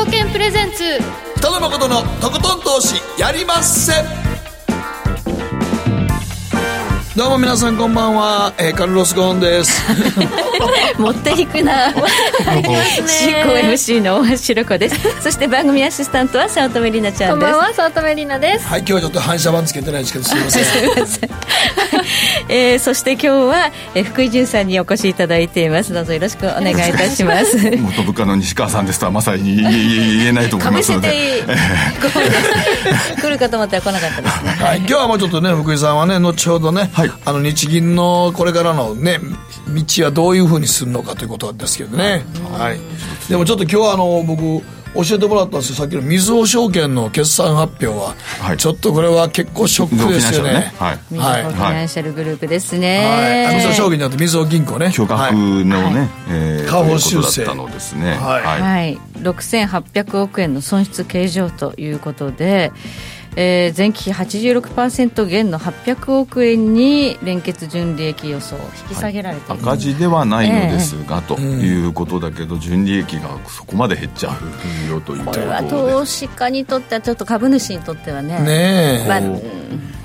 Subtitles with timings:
[0.00, 0.98] 証券プレゼンツ。
[1.36, 3.92] 北野誠のとことん投資やりまっせ。
[7.14, 9.82] どうも皆さんこんばんは、えー、カルロス・ゴーンです。
[10.96, 11.92] 持っていくな。
[13.06, 14.96] 進行 MC の大橋ひろ子です。
[15.20, 17.52] そして番組アシスタントは早乙女里奈ちゃんです。
[17.52, 18.66] こんばんは早乙女里奈です。
[18.66, 21.30] はい今日はちょっと反射板つけてないですけどすいませんすいません、
[22.48, 25.92] えー、そして今日は、えー、福井潤さんにお越しいただいています。
[25.92, 27.58] どうぞよろしくお願いいたします。
[27.78, 31.44] 元部下の西川さんですとはまさに言えないと思いますので。
[33.20, 37.12] 来るかと思ったら来なかったですね、はい、今日はもうちょっとね福井さんはね後ほどね、はい。
[37.24, 39.20] あの日銀のこれからのね
[39.68, 42.24] 道はどういうふうにするのかということですけどね、
[42.58, 42.80] はい、
[43.28, 44.62] でもちょっと今日はあの僕
[44.94, 45.76] 教えてもらったんですよ。
[45.76, 50.52] さっきのみずほ証券の決算発表は、はい、ちょっとこれは結構ショックですよね。
[50.52, 50.72] ね。
[50.78, 50.98] はい。
[51.10, 54.90] みずほフィナンシャルグループですね、はい、みずほ証券になってみずほ銀行ね。
[54.92, 56.08] 巨額のね、はい。
[56.30, 57.44] えー、下方修正。
[57.44, 58.14] だったのですね。
[58.14, 62.72] はい、はい、6800億円の損失計上ということで
[63.36, 68.56] えー、前期比86%減の800億円に連結純利益予想
[68.88, 74.36] 引き下げられて、はい、赤字ではないのですが、えー、ということだけど、純利益がそこまで減っちゃ
[74.88, 78.38] うよというこれは投資家にとってはちょっと株主にとってはね。
[78.40, 79.20] ね、まあ、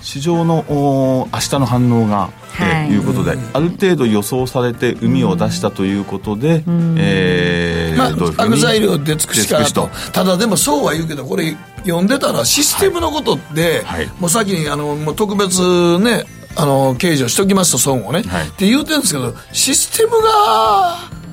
[0.01, 2.97] 市場の明日の反応がとい。
[2.97, 9.89] うことで、ある程度予想されて海を出したということで、うん、えー、まあ、悪材料出尽くしかなと。
[10.11, 16.25] ただでもそうは言うけどこれ読んでたらシステムのことって、はい、もう先にあのもう特別ね
[16.55, 21.25] あの計上しときますと損をね、はい、って言うてるんですけどシステムが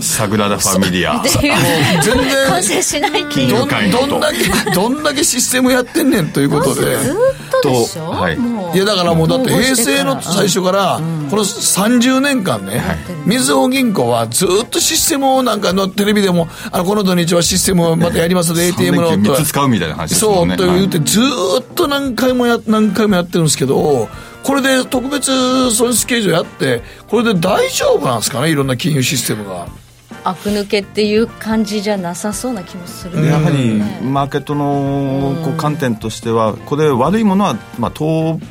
[0.00, 1.22] サグラダ・ファミリア。
[1.24, 3.50] 全然完成しないっていう。
[3.50, 6.96] どんだけどんだけシステムやってんねんということで。
[6.98, 7.14] ずっ
[7.64, 8.00] と。
[8.10, 12.82] はい、いやだからもうだって平成の最初からこの30年間ね、
[13.26, 20.56] みずほ銀行はずっとシステムをなんかのテレビでもあのこの土日はシステムをまたやりますので ATM の3つ使うみたいな話ですもんね。
[20.56, 21.20] そうと言ってず
[21.60, 24.08] っと何回もや何回もやってるんですけど
[24.42, 29.83] これで特別損失計上やってこれで大丈夫なんですかねいろんな金融システムが。
[30.22, 37.92] 悪抜けっていう感じじゃなさそうな気もする、やはりマーケットのこう観点としてはこれ悪いものは、まあ、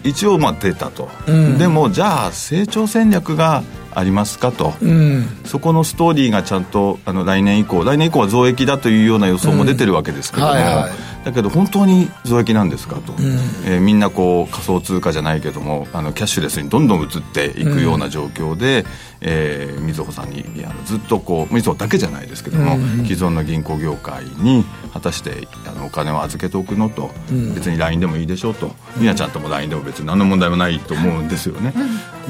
[0.03, 1.09] 一応まあ出たと、
[1.57, 3.63] でもじゃあ成長戦略が
[3.96, 10.57] ありますかと、うん、そこのストーリーがちゃんとあの来年以降来年以降は増益だというような予想も出てるわけですけども、うん。
[10.57, 10.91] はいはい、
[11.23, 13.19] だけど本当に増益なんですかと、うん、
[13.66, 18.88] えー、みんなこう仮想通貨じゃないけどもあのキャッシュレスにどんどん移っていくような状況で、うん、
[19.22, 22.75] えー、みずほさんにあのずっとこうみずほだけじゃないですけども、
[23.06, 27.12] 既存の銀行業界に果たしてあのお金を預けておくのと、
[27.56, 28.72] 別に LINE でもいいでしょうと。
[28.97, 31.73] みなちゃんとも LINE でも別に何の問題もないと思うんですよね。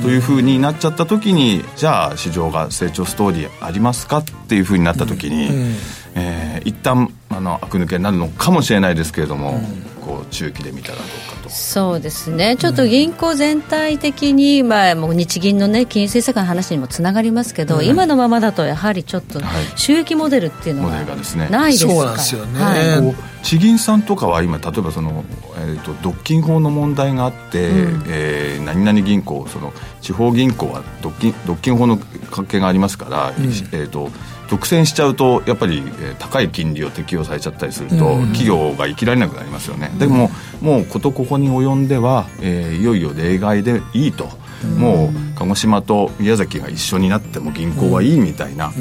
[0.02, 5.76] というふうになっちゃった時にじゃあ市場が成長ストーリーありますかっていうふうになった時に、うん、
[6.16, 11.50] えー、一旦あの悪抜けになるのかもしれないですけれども、うん、こう中期で見たらどうかと。
[11.50, 12.56] そうですね。
[12.58, 19.40] ちょっと銀行全体的に、うん、まあ、もう日銀の、ね、金融政策の話にもつながりますけど、うん、今のままだとやはりちょっと
[19.76, 21.46] 収益モデルっていうのはないですか？
[21.50, 23.44] ら、はい、そうなんですよね、はい。
[23.44, 25.26] 地銀さんとかは今例えばその、
[25.58, 31.98] えーと、独禁法の問題があって、うん、えー、何々銀行その地方銀行は独禁独禁法の
[32.32, 34.09] 関係がありますから、うん、えーと、
[34.53, 40.30] 独占しちゃうとやっぱり、えー、高い金利を適用されちゃったりすると、うん、企業が生きられなくなりますよね、でも
[40.62, 44.30] もうことここに及んでは、えー、いよいよ例外でいいと。
[44.68, 48.72] もう鹿児島と宮崎が一緒になっても銀行はいいみたいな、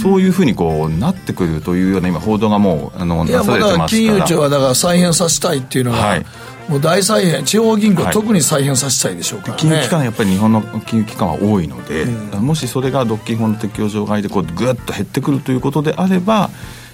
[0.00, 3.88] そういうふうにこうなってくるというような今報道がもうあのなされてますから。
[3.88, 6.24] 金融庁はだから再編させたいっていうのが、はい、
[6.68, 16.50] もう大再編地方銀行は特に再編させたいでしょうから、ね、金融機関やっぱり日本の金融機関は多いので、うん、もしそれが独禁法の適用除外でこうぐっと減ってくるということであれば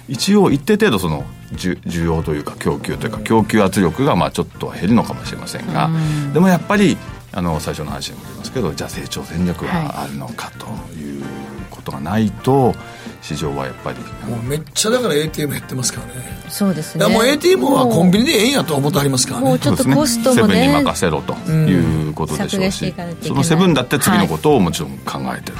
[0.07, 1.23] 一応一定程度その
[1.53, 6.97] 需要というか供給というか供給圧力がまあちょっと減るのかもしれませんが、うん、でもやっぱり
[7.31, 11.23] あの最初の話にも出ますけどじゃあ成長戦略はあるのかという
[11.69, 12.73] ことがないと、
[13.21, 13.99] 市場はやっぱり。
[14.29, 16.13] もうめっちゃだから ATM 減ってますからね。
[16.49, 17.05] そうですね。
[17.07, 19.49] もう ATM はコンビニでええんやと思ってありますからね。
[19.49, 21.33] もうちょっとコストもねセブンに任せろと。
[21.49, 25.57] いうことでしょうし、そのセブンだって次のことをもちろん考えてる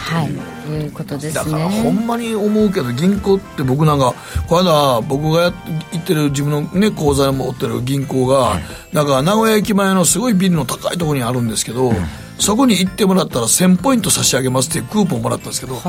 [0.67, 1.51] という、ことですね。
[1.51, 4.13] だからほんまに思うけど銀行って僕なんか
[4.47, 5.53] この間僕がや
[5.91, 11.95] 行ってる自分のね口座を持ってる銀行が、はい、なんか名古屋駅前のすごいビルの高いところにあるんですけど、うん
[12.39, 15.79] そこに行ってもらったら1000ポイント差し上げますっていうクーポンもらったんですけど、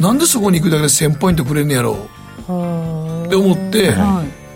[0.00, 3.26] なんでそこに行くだけで1000ポイントくれんねやろう？
[3.26, 3.94] って思って、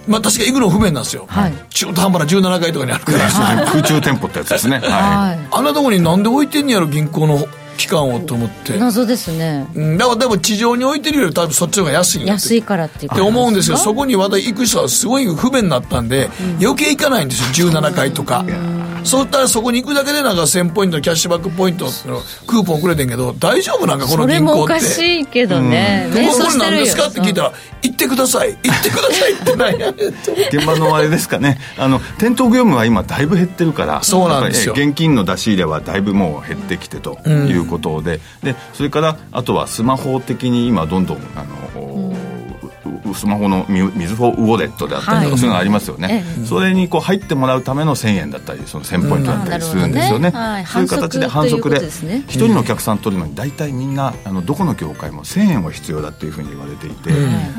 [0.08, 3.18] まあ確か行くの不便なんですよ、はい、中途半端な17階とかにあるから、
[3.66, 7.46] 空中店舗ってやつですね、はい、あんなとこになんで置いてんねやろ銀行の
[7.76, 8.78] 期間をと思って。
[8.78, 13.76] 謎ですね、うん、だからでも地上に置いてるより多分そっちの方が安い安いからっていうって思うんですよ。
[13.76, 17.70] そこに私行く人はすごい不便になったんで、うん、余計行かないんですよ。
[17.70, 18.44] 17回とか、
[19.05, 21.90] そういったらそこに行くだけでなんか1000ポイントのキャッシュバックポイントの
[22.46, 24.46] クーポンくれてんけど大丈夫なんかこの銀行って。
[24.46, 27.08] それもおかしいけどね、うん、これ何ですか？
[27.08, 27.52] って聞いたら
[27.82, 28.56] 行ってください。
[28.62, 29.34] 行ってください。
[29.34, 31.58] って何やねん現場のあれですかね。
[31.78, 34.75] あの店頭業務は今だいぶ減ってるからそうなんですよ。
[34.75, 41.55] 現金の出し入れはだいぶもう減ってきてということでうん、でそれからあとはスマホ的に今どんどんあの、うん
[43.16, 50.32] スマホのみずほウォレットであったりとか、そういうのがありますよね、それにこう入ってもらうための1000円だったりその1000ポイントだったりするんですよね,、
[50.66, 57.10] そういう形で反則で1人のお客さん取るのに大体みんなあのどこの業界も1000円は必要だっていうふうに言われていて、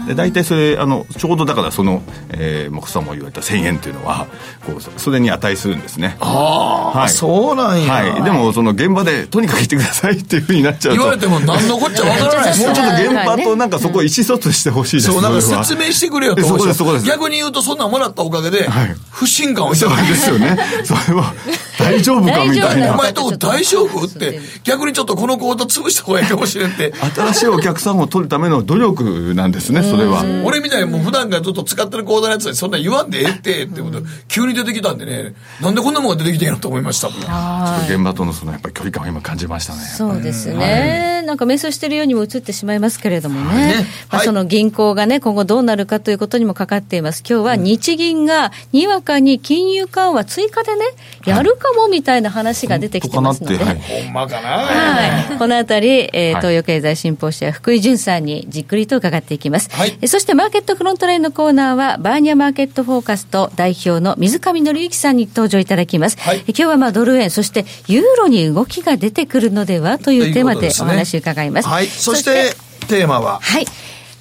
[0.08, 4.28] で大体それあのちょうどだからその、えー、木さんも言われた1000円っていうのは
[4.66, 6.18] こうそれに値するんですね。
[6.20, 11.02] ああ、はい、そうなんや、はい、でもその現場でとにかく来てくださいっていうふうになっちゃうと。
[11.02, 12.60] 言われても何のこっちゃ分からない。
[12.60, 15.12] もうちょっと現場となんかそこを意思疎通してほしいです。
[15.12, 18.68] そうなんか説明してくれよと思う逆に言うとそんなんもらったおかげで、
[19.12, 19.86] 不信感をして。
[19.86, 20.58] そうですよね。
[20.84, 21.34] それは
[21.80, 22.94] 大丈夫かみたいな。
[22.94, 26.94] お前とこ大丈夫って逆にちょっとこのコード潰した方がいいかもしれんって。
[26.94, 30.24] 新しいお客さんを取るための努力なんですねそれは。
[30.44, 35.36] 俺みたいにもう普段からずっと使ってるコードのやつにそんな言わんでええってってこと急に出てきたんでね。
[35.62, 37.88] なんでこんなもんが出てきてんのと思いましたもん。
[37.88, 47.22] 現場とのそのやっぱり距離感を今感じましたねそうですね、なんか迷走してるようにも映ってしまいますけれどもね、まあ、その銀行がね今後どうなるかということにもかかっています。
[47.28, 50.86] 今日は日銀がにわかに金融緩和追加でね、
[51.26, 59.70] やるかもみたいな話が出てきてますので、はい、ほんまかな、はい、このあたり、えー、東洋経済新報社福井潤さんにじっくりと伺っていきます。
[59.70, 66.18] はい、そしてマーケットフロントラインのコーナーは、バーニャマーケットフォーカスと代表の水上紀之さんに登場いただきます。
[66.22, 71.68] はい、今日はまあドル円、そしてユーロに動きが出てくるのではというテーマでお話を伺います。
[71.68, 72.56] はい、そして
[72.88, 73.42] テーマは？
[73.42, 73.66] はい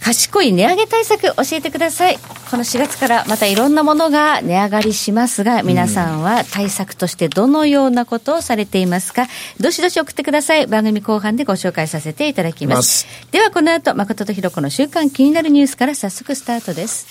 [0.07, 2.19] 賢い値上げ対策教えてください。
[2.49, 9.27] この4月からまたいろんなものが値上がりしますが皆さんは対策としてどのようなことをされていますか？
[9.59, 10.69] どしどし送ってください。
[10.69, 13.05] 番組後半でご紹介させていただきます。
[13.33, 17.09] ではこの後誠とひろ子の週間気になるニュースから早速スタートです。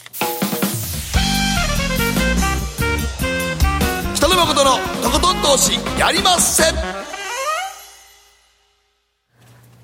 [4.15, 6.75] 北野誠のとことん投資やりません。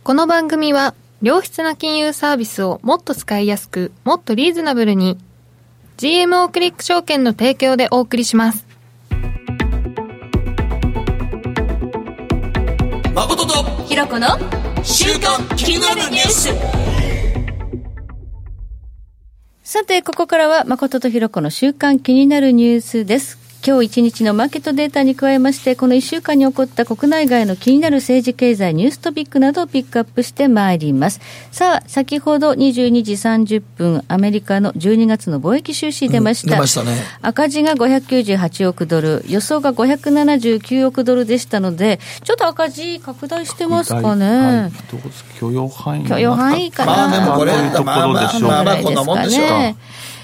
[0.02, 5.20] この番組は良質な金融サービスをもっと使いやすく、もっとリーズナブルに
[5.98, 8.66] GMO クリック証券の提供でお送りします。
[13.14, 13.54] 誠と
[13.84, 14.30] ひろこの
[14.84, 16.50] 週刊気になるニュース
[19.64, 23.41] さて、ここからは誠とひろこの週刊気になるニュースです。
[23.64, 31.22] 今日一日のマーケットデータに加えまして、この1週間に起こった国内外の気になる政治経済ニューストピックなどをピックアップしてまいります。
[31.52, 36.54] さあ、先ほど22時30分、アメリカの12月の貿易収支出ました。
[36.54, 37.04] うん、出ましたね。
[37.22, 44.26] 赤字が598億ドル、予想が579億ドルでしたので、ちょっと赤字拡大してますかね。
[44.26, 46.92] はい、許容範囲許容範囲かな。
[46.92, 49.76] まあでもこれ、まあまあまあまあこんなもんでしょうか。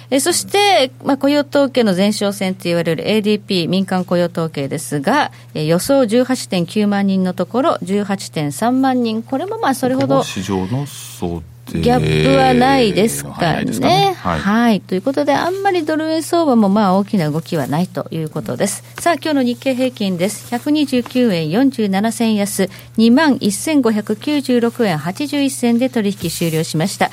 [0.09, 11.42] えそして、まあ、雇用統計の前哨戦といわれる ADP 民間雇用統計ですが、え予想18.9万人のところ18.3万人これもまあそれほど市場の想
[11.73, 13.66] ギャップはないですかね。
[13.80, 18.83] ねはい、はい、ということで、あんまりドル円相場もまあ大きな動きはないということです。
[18.99, 20.54] さあ、今日の日経平均です。
[20.56, 27.11] 129円47銭安、2万1596円81銭で取引終了しました。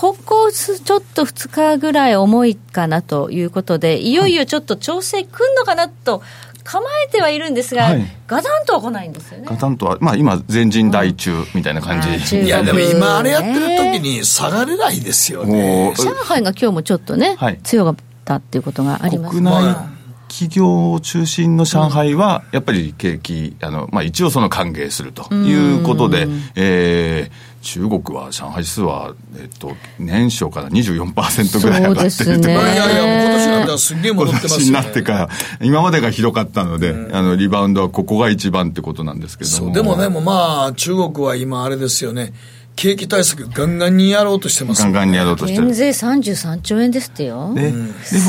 [0.00, 6.22] ここちょっと2日ぐらい重いかなということで、いよいよちょっと調整くんのかなと。
[6.62, 9.46] 構えてはいるんですが、はい、ガタンとは来ないんですよね。
[9.46, 15.92] ガタンとは、まあ今、全人大中みたいな感じ、うん、いや、でも今あれやってる時に下がれないですよね。
[15.96, 19.99] 上海が今日もちょっとね、はい、強かったっていうことがあります国内
[20.30, 35.28] 企業中心の上海は、やっぱり景気、あの、まあ一応その歓迎するということで、えー、中国は上海指数は、えっと、年初から24%ぐらい上がってるって、ね、いやいや、今年なんてすげえ戻ってますよ、ね、になってから、
[35.60, 39.74] 今までがひどかったので、うん、あのリバウンドはここが一番ってことなんですけども。
[39.74, 42.32] でもね、もまあ、中国は今、あれですよね。
[42.76, 44.82] 景気対策ガンガンにやろうとしてます。
[44.82, 45.66] ガンガンにやろうとしてる。
[45.66, 47.52] 減税33兆円ですってよ。
[47.54, 47.78] で,、で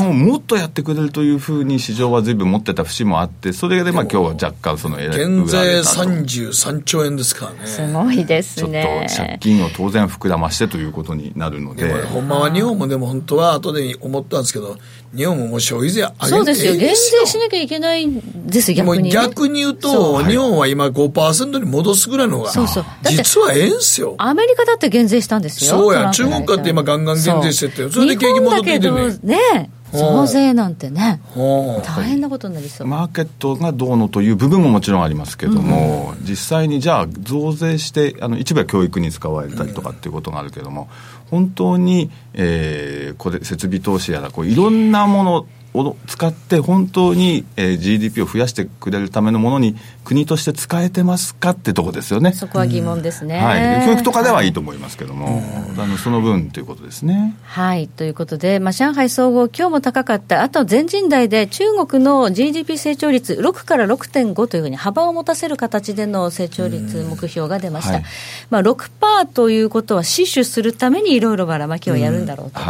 [0.02, 7.66] ももっとやってくれるというふうに市場はずいぶん持ってた節もあってそれでまあ今日は若干その減税33兆円ですからね。
[7.66, 9.08] すごいですね。
[9.10, 11.90] ちょっと借金を当然膨らましてということになるので。
[12.04, 14.76] ほんまは日本もでも本当は後で思ったんですけど
[15.14, 16.72] 日本ももう消費税上げてそうですよ。
[16.74, 16.94] 減税
[17.26, 22.84] しなきゃいけないんです逆に、ね、逆に言うと日本は今5%に戻すぐらいの方がそうそう。
[23.04, 24.14] 実はええんすよ。
[24.18, 25.70] アメリカだって減税したんですよ。
[25.70, 29.18] そうや中国かって今ガンガン減税してってそれで景気戻ってきてね。
[29.22, 32.86] ね増税なんてね、大変なことになりそう。
[32.86, 40.88] マーケットがどうのという部分ももちろんありますけれども、うん、実際にじゃあ、増税して、あの一部は教育に使われたりとかっていうことがあるけれども、
[41.30, 52.32] 本当に、えー、これ設備投資やらこう、いろんなものを使って本当に、えー、GDP を増やしてくれるためのものに国として使えてますかってとこですよね。
[52.32, 55.42] そこは疑問ですね、はい、教育とかではいいと思いますけども、
[55.78, 57.36] あのその分ということですね。
[57.44, 57.88] はい。
[57.88, 60.42] ということで、まあ、上海総合今日も高かった。
[60.42, 68.04] あと全人代で中国の GDP 成長率6から6.5というふうに幅を持たせる形での成長率目標が出ました、はい、
[68.50, 72.60] まあ、6%ということは死守するためにいろいろばらまきをやるんだろうと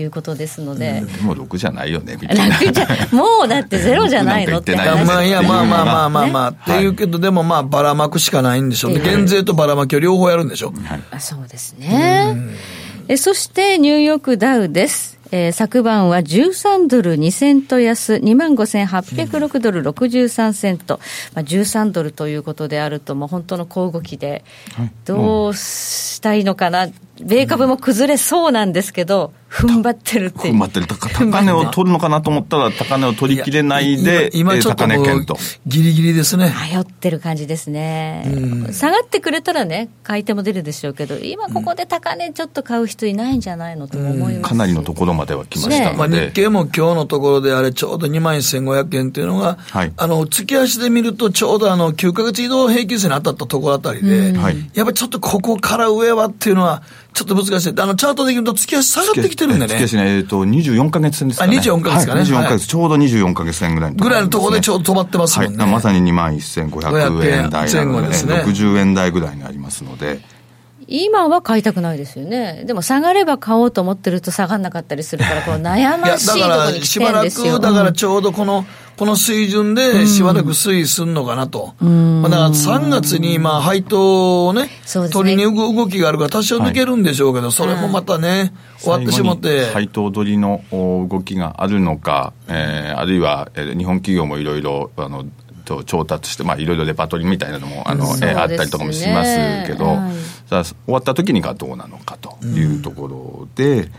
[0.00, 0.04] い。
[0.04, 2.58] うことですので、でも6じゃないよねみたいな。
[3.12, 11.20] もうだってゼロじゃないのって話まあいやまあまあまあまあまあ、っていうけど、でもまあばらまくしかないんでしょう、減税とばらまきを両方やるんでしょ、う。
[11.20, 12.36] そうですね。
[13.08, 21.00] えそしてニューヨークダウですえー、昨晩は13ドル2セント安、25,806ドル63セント、
[21.34, 24.44] まあ、13ドルということであると、もう本当の小動きで、
[25.06, 30.86] どうしたいのかな、米株も崩れそうなんですけど、踏ん張ってるって踏ん張ってる。
[30.86, 34.86] 高値を取るのかなと思ったら、高値を取りきれないで、今ちょっと
[35.66, 36.52] ギリギリですね。
[36.72, 38.24] 迷ってる感じですね。
[38.72, 44.48] 下がってくれたらね、買い手も出るでしょうけど、今ここで高値ちょっと買う人いないんじゃないのと思います。
[44.48, 54.32] かなりのところまでは来ましたので、ね、まあ、日経も今日のところであれ、ちょうど2万1500円っていうのが、はい、あの月足で見ると、ちょうどあの9か月移動平均線に当たったところあたりで、
[54.74, 57.74] やっぱりちょっとここから上はっていうのは、ちょっと難しい。
[57.76, 59.74] あの、チャートで見ると月足下がってきてるんでね。
[59.74, 61.58] 月足ね、えっ、ー、と、24か月線ですかね。
[61.58, 62.20] あ、24か月かね。
[62.22, 65.58] はい、24か月、ちょうど24か月線ぐらいの、ね、ぐらいのところでちょうど止まってますもんね。
[65.62, 70.20] はい、まさに2万1500円台なので、ね、ですね、60円台ぐらいにありますので。
[70.88, 72.64] 今は買いたくないですよね。
[72.66, 77.58] でも下がれば買おうと思ってると下がんなかったりするから、 こう悩ましいところに来てるんですよ。
[77.58, 78.64] だからちょうどこの、
[78.96, 81.74] この水準でしばらく推移するのかなと。
[81.80, 84.68] うん、だから3月にまあ配当をね、ね
[85.10, 89.66] 取りに動きがあるから多少抜けるんでしょうけど、はい、それもまたね、終わってしまって。
[89.72, 95.24] 配当取りの動きがあるのか、えー、あるいは、えー、日本企業もいろいろ、あの、
[95.62, 100.14] と調達して、まあ、いろいろレパートリーみたいなのもあの、ね、えあったりとかもしますけど、はい、
[100.48, 103.82] さ終わった時にがどうなのかというところで。
[103.82, 103.92] うん。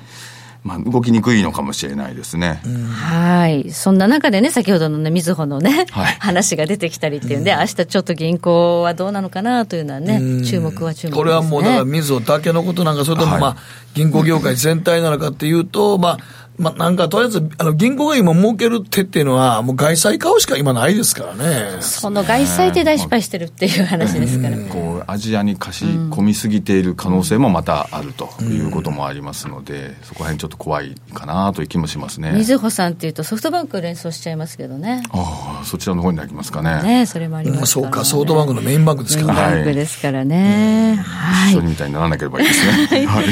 [0.63, 2.61] まあ、動きにくいのかもしれないですね。
[2.89, 3.71] はい。
[3.71, 13.57] そんな中でね、先ほどのね、みずほのね、はい、話が出てきたりっていうんで、明日ちょっと銀行はどうなのかなというのはね、注目は注目、ね、これはもう、だからみずほだけのことなんか、それともまあ、
[13.93, 16.17] 銀行業界全体なのかっていうと、まあ、
[16.57, 21.81] まあ、なんかとりあえず、あの銀行が今儲ける手っていうのは、もう外債買うしか今ないですからね。
[21.81, 32.31] その外債で大失敗してるっていう話ですから、ね、こうアジアに貸し込みすぎている可能性もまたあるということもありますので、そこら辺ちょっと怖いかなという気もしますね。
[32.33, 35.01] みずほさんっていうとソフトバンク連想しちゃいますけどね。
[35.11, 36.83] ああ、そちらの方になりますかね。
[36.83, 39.55] ね、それもあります、ね、そうか、ソフトバンクのメインバンクですからね。
[39.55, 40.95] メインバンクですからね。
[41.03, 41.53] はい。
[41.53, 43.05] 一緒にみたいにならなければいいですね。
[43.07, 43.25] はい。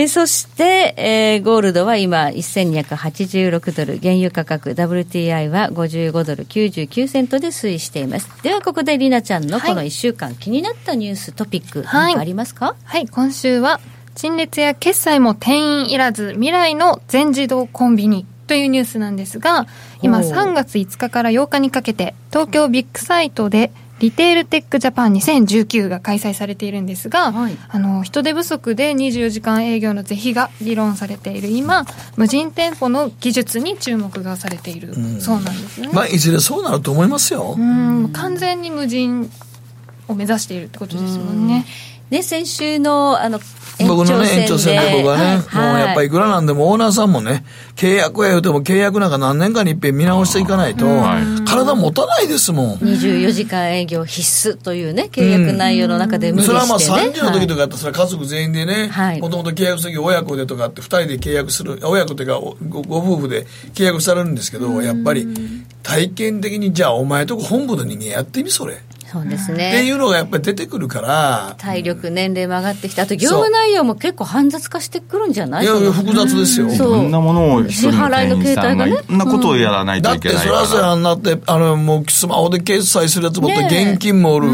[0.00, 6.46] えそして、えー、ゴールドは今、1286ドル、原油価格、WTI は55ドル。
[6.46, 8.30] 99セントで推移しています。
[8.44, 13.80] では、ここでりなちゃんのこの1週間、はい、気になったニュース、トピック、何かありますか、はい、今週は、
[14.14, 18.24] 陳列や決済も店員いらず、未来の全自動コンビニ。
[18.46, 19.66] というニュースなんですが、
[20.00, 31.84] 今3月5日から8日にかけて、東京ビッグサイトでリテールテックジャパン2019が開催されているんですが、はい、あの人手不足で24時間営業の是非が議論されている今
[32.16, 37.56] 無人店舗の技術に注目がされている、うん、そうなんですよね、まあ、いずれそうなると思いますよ。
[37.58, 38.10] うん。
[38.12, 39.30] 完全に無人
[40.08, 41.66] を目指しているってことですもんね、
[42.10, 43.40] で先週のあの
[43.86, 47.44] 僕のね、延長戦で僕はね、はい、もうやっぱりいくらなんでもオーナーさんもね、
[47.76, 50.86] 契約や言うても契約なんか何年かに一遍見直していかないと、
[51.44, 52.76] 体持たないですもん。
[52.78, 65.28] 24時間営業必須というね、契約内容の中で無理して、ね、それはまあ3時の時とかやったら、それは家族全員でね、もともと契約先親子でとかって2人で契約する、親子というかごご夫婦で契約されるんですけど、やっぱり
[65.84, 68.82] 体験的にじゃあお前とこ本部の人間やってみそれ。
[69.10, 69.70] そうですね。
[69.70, 71.54] っていうのがやっぱり出てくるから。
[71.56, 76.68] 体力、年齢も上がってきて、あと業務内容も結構煩雑化してくるんじゃないいやいや、複雑ですよ。
[76.68, 80.66] いろんなものを一人の店員さんが支払いの形態がねいろんなことをやらないとだっていけないから。
[80.66, 84.48] そらそらになって、あの、もうスマホで決済するやつもって、現金もおる。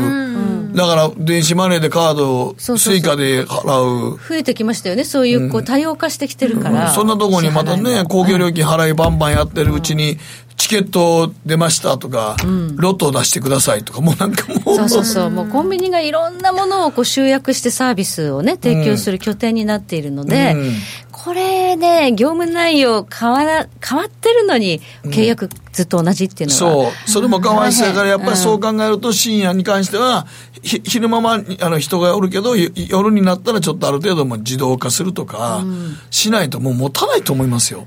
[0.74, 4.18] だから、電子マネーでカードを、そうそうそうスイカで払う。
[4.18, 5.04] 増えてきましたよね。
[5.04, 6.90] そういう、こう、多様化してきてるから。
[6.90, 10.18] そんなとこにまたね、も公共料金払いバンバンやってるうちに、
[10.56, 12.36] チケット出ましたとか、
[12.76, 14.76] ロトを出してくださいとか、もうなんかもう。
[14.76, 15.30] そうそうそう。
[15.30, 20.72] もうコンビニがいろんなものをこう集約してサービスをね、提供する拠点になっているので、うん
[21.16, 26.58] これね、業務内容変わら、変わってるのに、契約ずっと同じっていうのは。
[26.58, 27.10] そう。
[27.10, 30.26] それもかわいそうやから、やっぱりそう考えると、深夜に関しては、
[30.60, 35.64] ひ昼間はあの人がおるけど、ゆ夜になったらちょっとある程度も自動化するとか、
[36.10, 37.86] しないともう持たないと思いますよ。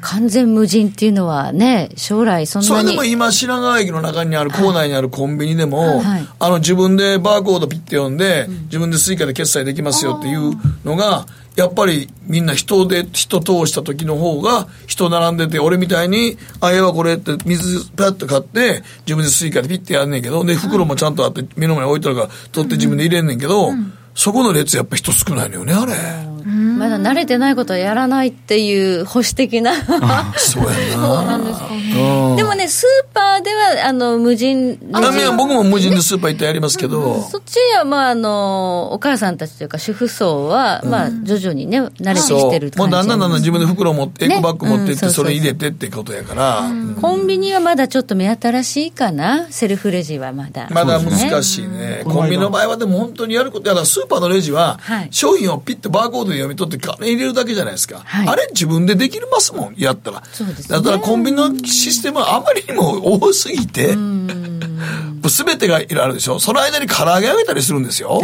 [0.00, 2.74] 完全無人っていうのはね、将来そんなに。
[2.82, 10.52] それでも今品川駅の中にある構内にあるコンビニでも、はいあの自分でバーコードピッて読んで、自分でスイカで決済できますよっていう
[10.84, 23.70] のが、やっぱりみんな人で、人通した時の方が、人並んでて、俺みたいに、あ、ええわこれって水パッと買って、自分でスイカでピッてやんねんけど、で、袋もちゃんとあって、目の前に置いてあるから、取って自分で入れんねんけど、
[24.14, 26.33] そこの列やっぱ人少ないのよね、あれ。
[26.44, 29.74] まだ慣れてないことはやらないっていう保守的な。
[30.36, 31.36] そうやな。
[31.36, 42.86] うんでもね、スーパーでは、あの、無人レジちなみに僕も無人でスーパー行ってやりますけど、そっちは、まあ、あの、お母さんたちというか、主婦層は、まあ、徐々にね、慣れてきてるそう。
[42.86, 43.72] もうだんだんだんだん自分でで。
[43.72, 46.70] 袋持って、エねコバッグ持ってって、うんそうそうそうそれ入れてってことやから、
[47.00, 50.68] コンビニはまだちょっと目新しいかな、セルフレジはまだ。
[50.70, 52.02] まだ難しいね。
[52.04, 58.02] コンビニの場合はでも本当にやること、だからスーパーのレジははい、商品をピッてバーコードで読み取って金入れるだけじゃないですか。
[58.04, 60.22] はいあれ自分でできますもん、やったら。
[60.32, 63.96] そうですねだからコンビニのシステムはあまりにも多すぎて、
[65.28, 66.38] すべてがいろいろあるでしょ。
[66.38, 68.20] その間に唐揚げあげたりするんですよ。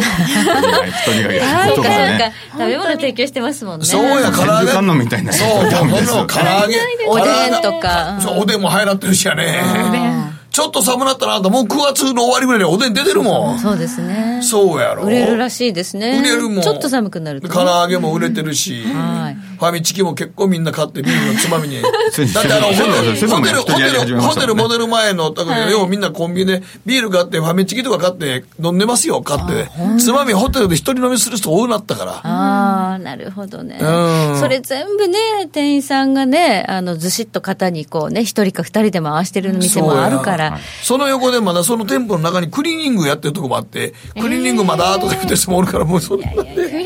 [1.82, 3.86] かね。、食べ物提供してますもんね。
[3.86, 4.66] そうや、唐揚げ。
[4.66, 5.48] 全部観音みたいなそう。
[5.58, 10.29] おでんとかうんそう、おでんも入らってるしやね。
[10.60, 13.58] ちょっと寒なったなと、もう9月の終わりぐらいにおでん出てるもん。
[13.58, 14.40] そうですね。
[14.42, 15.04] そうやろ。
[15.04, 16.18] 売れるらしいですね。
[16.20, 16.62] 売れるもん。
[16.62, 17.54] ちょっと寒くなるとね。
[17.54, 21.82] 唐揚げも売れてるし、はいファミチキも結構みんな買ってビールのつまみに。
[21.82, 29.68] だってあの、ホテル、ホテル、ホテル、ホテルモデル前の、だからようみんなコンビニでビール買って、ファミチキとか買って飲んでますよ、買って。
[29.98, 32.12] つまみホテルで一人飲みする人多くなったから。
[32.22, 34.40] ああ、なるほどねうん。
[34.40, 35.18] それ全部ね、
[35.52, 40.49] 店員さんがね、あの、ずしっと肩にこうね、一人か二人で回してる店もあるから。
[40.82, 46.84] その横でまだその店舗の中にクリーニングやってるとこもあって、クリーニングまだとか言って人もおるから、もうそんなね。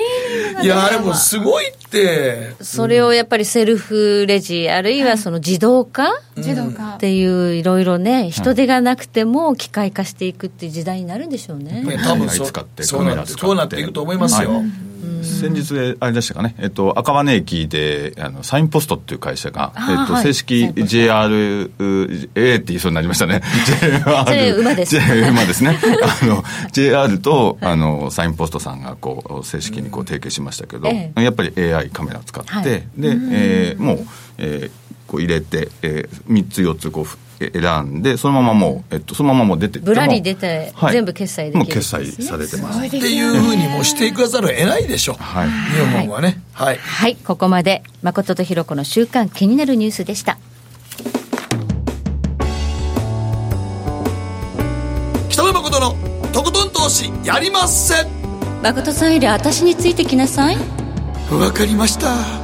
[0.63, 2.55] いや、あれもうすごいって。
[2.61, 6.99] それをやっぱりセルフレジ、あるいはその自動化自動化っ。
[6.99, 11.83] ていういろいろね、人手がなくても機械化していくっていう時代になるんでしょうね。
[11.83, 12.47] ね多分そう
[12.81, 14.63] そうなって、そうなっていくと思いますよ。
[15.23, 20.23] 先日、あれでしたかね、えっと、赤羽駅で、あの、サインポストっていう会社が、えっと、はい。
[20.23, 23.43] 正式 JRA って言いそうになりましたね。
[24.85, 25.31] JR。
[25.31, 25.65] 馬です。
[25.65, 25.79] ね。
[26.23, 32.65] あの、JR と、あの、サインポストさんが、こう、正式にこう、提携しましたけど、えやっぱり AI カメラを使って、はい。
[32.65, 34.07] で、えーもう、
[34.39, 45.15] えーこう入れて、えー、3つ4つこう選んでそのままもう、えっと、そのままもう出てぶらり出て全部決済できるもう決済されてますっていうふうにもうしていかざるを得ないでしょ。
[45.15, 46.43] はい日本はね。
[46.53, 46.79] はい。
[46.79, 50.39] はい、ここまで誠とひろ子の週間気になるニュースでした。
[55.29, 55.95] 北野誠の
[56.33, 58.07] とことん投資やりません
[58.63, 60.57] 誠さんより私についてきなさい。
[61.31, 62.44] わかりました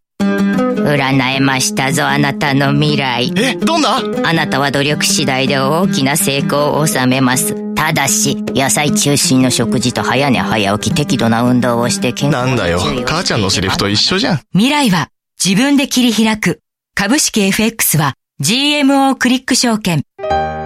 [0.21, 3.97] 占えましたぞあなたの未来え、どんな？
[4.23, 12.79] あなたは努力次第で大きな成功を収めますただし野菜中心の食事と早寝早起き適度な運動をして健康なんだよ。
[13.05, 14.41] 母ちゃんのセリフと一緒じゃん。
[14.53, 15.09] 未来は
[15.43, 16.59] 自分で切り開く。
[16.93, 20.03] 株式 FX は GMO クリック証券。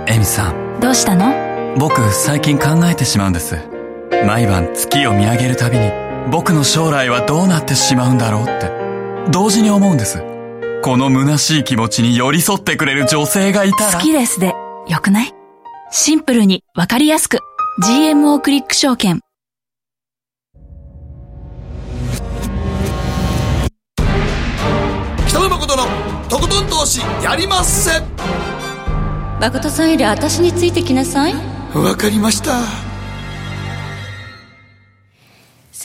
[0.07, 1.75] エミさん、どうしたの？
[1.77, 3.57] 僕最近考えてしまうんです。
[4.25, 5.91] 毎晩月を見上げるたびに、
[6.31, 8.84] 僕の将来はどうなってしまうんだろうって、
[9.31, 10.23] 同時に思うんです。
[10.83, 13.93] この虚しい気持ちに寄り添ってくれる女性がいたら。
[13.93, 14.53] 好きですで、
[14.87, 15.33] よくない？
[15.91, 17.39] シンプルにわかりやすく。
[17.83, 19.21] GMO クリック証券。
[25.27, 25.83] 北野誠の
[26.29, 28.01] とことん投資やりまっせ
[29.39, 31.33] 誠さんより私についてきなさい
[31.73, 32.84] わかりました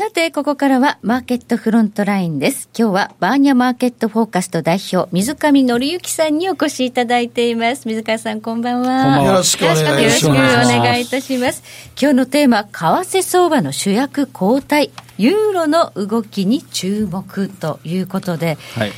[0.01, 2.71] さて、ここからはマーケットフロントラインです。
[2.75, 7.87] 今日はバーニャマーケットフォーカスト代表、水上紀之さんにお越しいただいています。
[7.87, 9.23] 水上さん、こんばんは。
[9.23, 11.63] よろしくお願いしますよろしくお願いいたします。
[12.01, 18.93] 今日のテーマ、為替相場の主役交代、ユーロの動きに注目ということで、はい、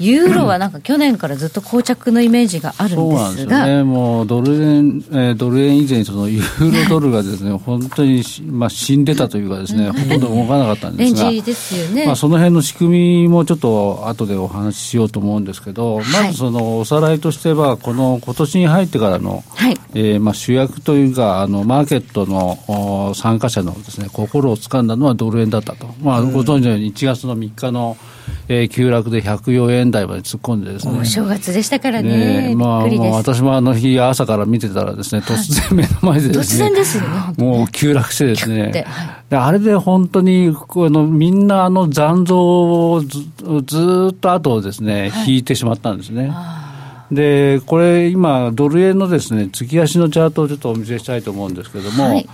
[0.00, 11.30] ユーロはなんか去年からずっと膠着のイメージがあるんそうなんですが、ですよね、もうドル円、えードル円以前にそのユーロドルがですね、本当にし、まあ、死んでたというかですね、ほとんど動かなかったんですが。
[11.54, 12.06] すよね。
[12.06, 19.78] まあ、その辺の仕組みもちょっと後でお話ししようと思うんですけど、まずそのおさらいとしては、この今年に入ってからの、はい。
[19.94, 22.58] えーまあ、主役というか、あのマーケットの
[23.10, 27.96] お参加者のです、ね、心をつかんだのはドル円だったと、まあ、ご存知のように1月の3日の、
[28.48, 31.00] えー急落で104円台まで突っ込んでですね。
[31.00, 32.50] お正月でしたからね。
[32.50, 32.86] ねまあ。
[32.86, 37.04] もう私もあの日、朝から見てたらですね、突然目の前でですね、突然ですよ
[37.38, 38.86] もう急落してですね、
[39.28, 43.20] であれで本当にこのみんなあの残像をず
[43.66, 46.32] ずーっと後をですね、引いてしまったんですね。
[47.10, 52.28] で、これ今、ドル円のですね、月足のチャートをちょっとお見せしたいと思うんですけども、はい。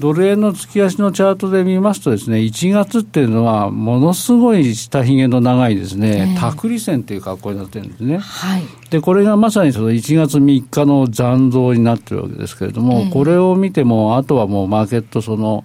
[0.00, 6.38] ドル円の月足のチャートで見ますとですね、1月っていうのは、ものすごい下髭の長いですね、ええ。
[6.38, 8.16] タクリ線という格好になってるんですね。
[8.16, 8.62] はい。
[8.88, 13.10] で、これがまさにその1月3日の残像になってるわけですけれども、ええ。
[13.10, 15.64] これを見ても、あとはもうマーケット、その、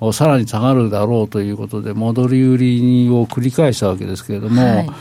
[0.00, 4.86] おさらに下がるだろうということで、戻り売りを繰り返したわけですけれども、はい。
[4.88, 4.92] お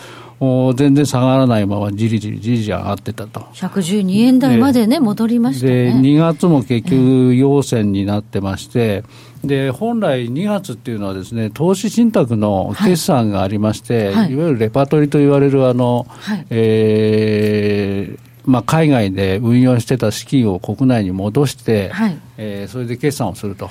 [0.76, 3.42] 全然下がらないままじりじりじりじり上がってたと。
[3.54, 6.00] 112円台までね、戻りましたでね。
[6.00, 9.04] 2月も結局、陽線になってまして、
[9.44, 23.70] で本来、2月っていうのはですね投資信託の決算がありまして、はいい、わゆるレパートリーと言われるあの、はいえーまあ、海外で運用してた資金を国内に戻して、はいえーそれで決算をすると。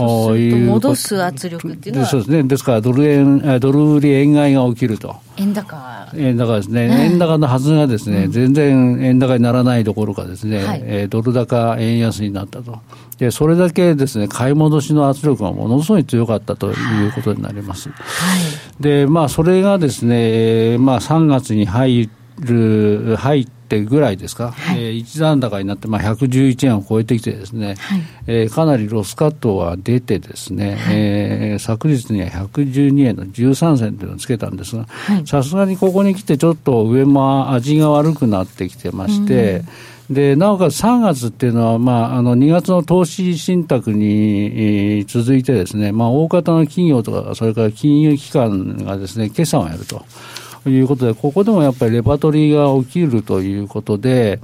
[0.00, 5.16] そうすると戻す圧力っていうのはでそうですね、ですからドル円、えードル売り円買いが起きると。
[5.36, 6.08] 円高。
[6.14, 12.78] 円高ですね、ね円高のはずがですね、全然円高にならないどころかですね、はいえードル高円安になったと。
[13.18, 17.90] で、それだけですね、買い戻しの圧力がものすごい強かったということになります。
[17.90, 18.82] はい。
[18.82, 20.14] で、まあ、それがですね、
[20.72, 22.08] えーまあ、3月に入
[22.38, 28.02] る、入ってぐらいですか、えー一段高になって、まあ、111円を超えてきてですね、はい。
[28.26, 39.62] えーかなりロスカットが出てですね、えー昨日には112円の13銭というのをつけたんですがはい、さすがにここに来てちょっと上も味が悪くなってきてまして、
[40.10, 50.04] でなおかつ3月っていうのは、まあ、あの2月の投資信託に、えー続いてですね、まあ、大方の企業とか、それから金融機関がですね、決算をやると
[50.68, 54.40] いうことで、ここでもやっぱりレパトリーが起きるということで、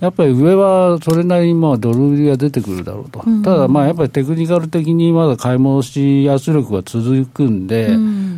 [0.00, 7.90] やっぱり上はそれなりにまあドル売りが出てくるだろうと、ただ、まあやっぱりテクニカル的にまだ買い戻し圧力が続くんで、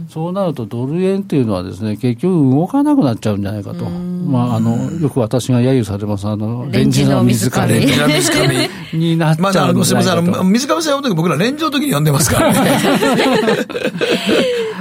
[0.08, 10.44] そうなるとドル円っていうのはですね結局動かなくなっちゃうんじゃないかと、まあ、あのよく私が揶揄されます、あのレンジの水かレンジレンジの水上になっちまあ、あゃうんの、すみません、あじゃないかと。
[10.44, 12.70] の、水上さん呼ぶとき僕ら連上の時に呼んでますからね。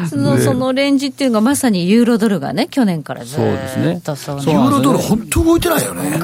[0.10, 4.02] その、そのレンジっていうのがまさにユーロドルがね、去年からずそうですね。
[4.06, 6.18] ユそうーロドル本当動いてないよね。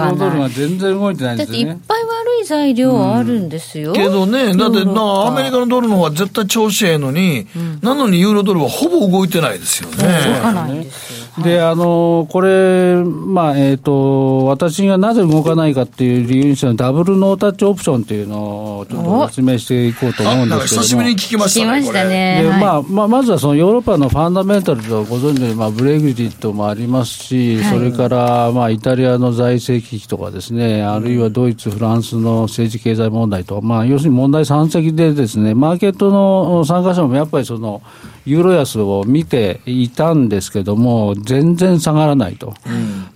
[0.49, 1.79] 全然動いてないんだっていっですよね。
[1.87, 3.93] ぱい悪い材料あるんですよ。
[3.93, 7.47] けどね、だってな、パアメリカのドルの方が絶対調子ええのに、
[7.81, 9.97] なのにユーロドルはほぼ動いてないですよね。
[9.97, 11.16] 動かないんですよ。
[11.43, 20.81] で、あの、これ、まあ、えっ、と、私がなぜ動かないかっていう理由にしては、ダブルノータッチオプションっていうのをちょっと説明していこうと思あ、うんですけれども。
[20.81, 21.79] 久しぶりに聞きましたね。
[21.79, 22.09] 聞きました。
[22.09, 22.33] ね。
[22.35, 37.81] はいでまあまあ、まずはそのヨーロッパのファンダメンタルとご存知のように、まあ、ブレグジットもありますし、はいそれから、まあ、イタリアの財政危機とかですね、あるいはドイツ、フランスの政治経済問題と、まあ、要するに問題山積でですね、マーケットの参加者もやっぱりその、
[38.27, 42.53] ユーロ安を見ていたんですけども、全然下がらないと。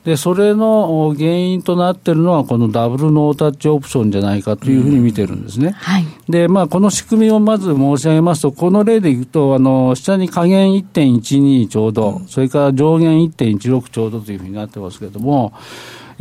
[0.05, 5.71] で、それの原因となっているのは、このダブルノータッチオプションじゃないかというふうに見てるんですね。
[5.71, 6.05] はい。
[6.29, 15.51] で、まあ、この仕組みをまず申し上げますと、この例でいくと、あの、下に下限1.12ちょうど、それから上限1.16ちょうどというふうになってますけれども、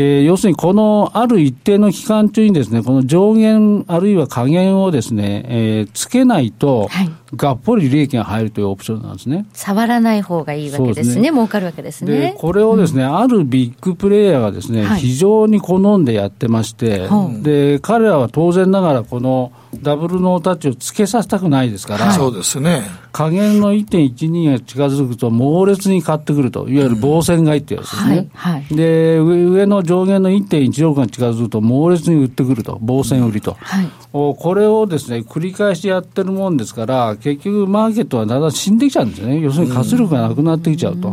[0.00, 9.46] えー要するにこのある一定の期間中にですね、この上限あるいは下限をですね、えーつけないと、はいがっぽり利益が入るというオプションなんですね。
[9.52, 11.14] 触らない方がいいわけですね。
[11.14, 12.34] すね儲かるわけですでね。
[12.36, 17.08] これをですね、あるビッグプレイヤーがですね、はい非常に好んでやってまして、
[17.42, 22.82] で彼らは当然ながらこのダブルノータッチをつけさせたくないですから、そうですね。
[23.12, 28.28] 下限の1.12が近づくと猛烈に買ってくると、いわゆる防戦買いってやつですね。
[28.34, 33.56] はい、で上の上限の1.16が近づくと猛烈に売ってくると、防戦売りと。
[33.60, 39.38] はい、これをですね、繰り返しやってるもんですから、結局マーケットはだんだん死んできちゃうんですね。
[39.38, 41.12] 要するに活力がなくなってきちゃうと。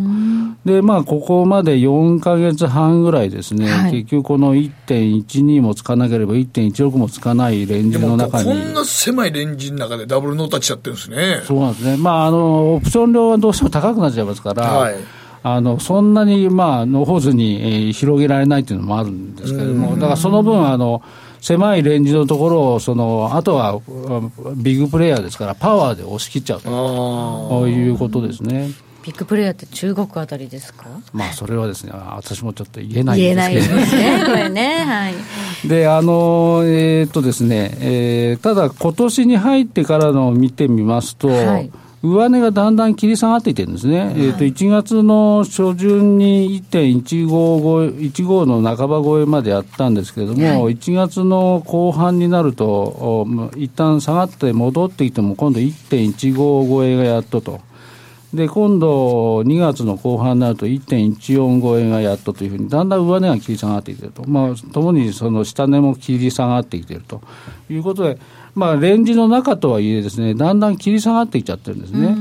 [0.66, 8.46] で、まあ、ここまで4か月半ぐらいですね、はい、結局この1.12もつかなければ1.16もつかないレンジの中に。
[8.46, 11.42] こんな狭いレンジの中でダブルノータッチやってるんですね。
[11.46, 11.98] そうなんですね。
[11.98, 14.96] まあ、あの、オプション量はどうしても高くなっちゃいますから、はい、
[15.44, 21.02] あのそんなに、まあ、のほずに、えー、広げられないっていうのもあるんですけれども、だからその分、あの、
[21.42, 23.80] 狭いレンジのところをその、あとは
[24.56, 27.68] ビッグプレーヤーですから、パワーで押し切っちゃうと。
[27.68, 28.72] いうことですね。
[29.04, 30.86] ビッグプレーヤーって中国あたりですか？
[31.14, 33.76] まあそれはですね私もちょっと言えないんですけど。
[33.76, 34.84] 言えないですねこれね。
[34.86, 35.14] はい。
[35.68, 41.72] であのえー、っとですね、えー、ただ今年に入ってからのを見てみますと、はい
[42.08, 57.67] 上値がだんだん切り下がっていってるんですね、はい、えー、と1月の初旬に1.15の半ば超えまでやったんですけれども、はい、1月の後半になると、一旦下がって戻ってきても、今度1.15超えがやっとと。
[58.34, 67.22] で今度、2月の後半になると1.14超えがやっとというふうに、だんだん上値が切り下がってきていると、まあ、ともにその下値も切り下がってきていると。
[67.70, 68.20] いうことで、
[68.54, 72.16] まあ、レンジの中とはいえですね、だんだん切り下がってきちゃってるんですね。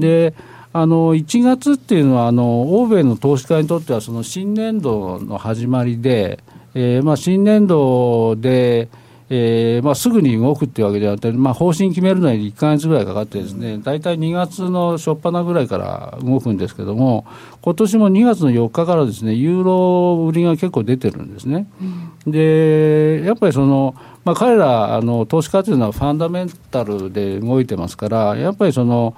[0.00, 0.34] で
[0.74, 6.38] あの1月っていうのはあの、欧米の投資家にとっては、その新年度の始まりで、
[6.74, 8.88] えーまあ、新年度で、
[9.34, 17.24] えーまあ、すぐに動くっていうわけではなくて、まあ、方針決めるのに1か月ぐらいかかってですね、大体2月の初っ端ぐらいから動くんですけども、
[17.62, 21.66] 今年も2月の4日からですね、ユーロ売りが結構出てるんですね。
[22.26, 23.94] うん、で、やっぱりその、
[24.26, 29.16] まあ、彼らあの投資家というのはファンダメンタルで動いてますから、やっぱりその、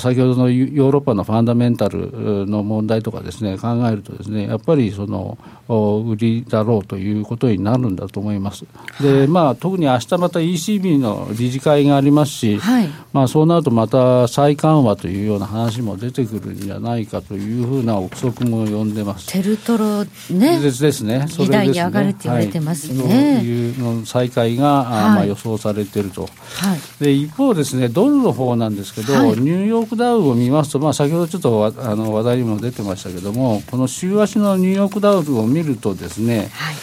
[0.00, 8.64] 先ほどのヨーロッパのファンダメンタルの問題とかですね考えるとですねやっぱりその売りだろうということになるんだと思います。
[9.00, 19.32] でまあ特に明日また ECB の理事会がありますし、はい、まあそうなるとまた再緩和というような話も出てくるんじゃないかというふうな憶測も呼んでます。
[19.32, 21.26] テルトロねですですね。
[21.28, 23.36] それに上がるって言われてますね。
[23.36, 26.22] はい、いうの再開が、はい、まあ予想されていると。
[26.22, 26.28] は
[27.00, 36.74] い、で一方ですねドルの方なんですけど、ニューヨーヨークダウを見ますと、まあ、先ほどちょっとあの話題にも出てましたけれども、この週足のニューヨークダウを見るとですね、はい。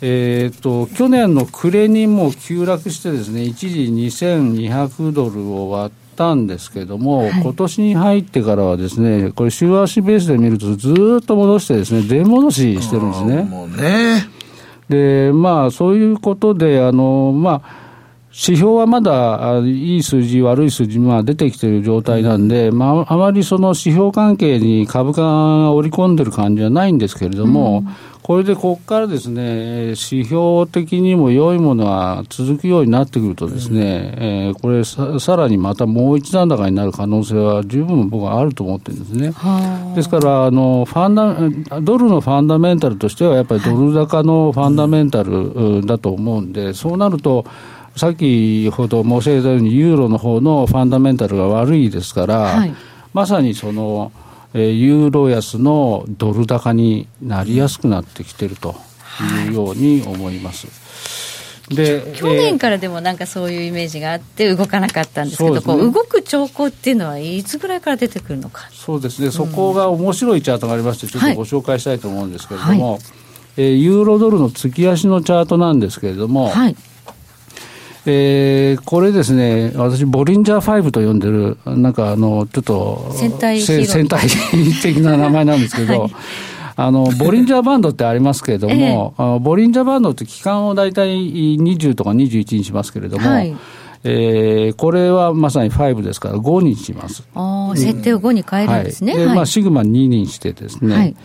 [0.00, 13.42] えーと、去年の暮れにも急落してですね一時2200ドルを割ったんですけれども、はい、今年に入ってからはですねこれ週足ベースで見るとずっと戻してですね出戻ししてるんですね。
[13.42, 14.28] もうね。
[14.88, 17.87] でまあそういうことであのまあ
[18.40, 27.88] 指標はまだいい数字、悪い数字、まあ、出てきている状態なんで、まあ、あまりその指標関係に株価が織り込んでる感じはないんですけれども、うん、
[28.22, 39.32] これでここからですね、指標的にも良いものが続くようになってくるとですね、うん、えー、これさ、さらにまたもう一段高になる可能性は十分僕はあると思ってるんですね。
[39.96, 41.14] ですから、あの、ファン
[41.70, 47.44] ダ、ドルのファンダメンタルとしては、やっぱりドル高のファンダメンタルだと思うんで、そうなると、
[48.14, 52.74] きほど申し上げたように、ユーロの方のファンダメンタルが悪いですから、はい、
[53.12, 54.12] まさにその、
[54.54, 58.74] えー、ユーロ安のドル高になりやすくなってきてると
[59.46, 60.66] いうように思います。
[60.66, 68.68] はい、で去年からでもなんかそういうイメージがあって動かなかったんですけど、ね、こう動く兆候っていうのはいつぐらいから出てくるのか。
[68.72, 73.00] そうですね、そこが面白いチャートがありましてちょっとご紹介したいと思うんですけれども、はい、
[73.58, 76.76] えー、ユーロドルの月足のチャートなんですけれども、はい
[78.10, 84.20] えー、これですね、私、ボリンジャー5と呼んでる、なんかあの、ちょっと、戦隊戦隊
[84.82, 86.10] 的な名前なんですけど、はい、
[86.76, 91.08] あの、ボリンジャーバンドってありますけれども、えー、ボリンジャーバンドって期間を大体
[91.58, 93.54] 20とか21にしますけれども、はい。
[94.04, 97.24] えー、これはまさに5ですから5にします。
[97.34, 99.12] あ設定を5に変えるんですね。
[99.12, 101.16] はい、で、まあ、シグマ2にしてですね、はい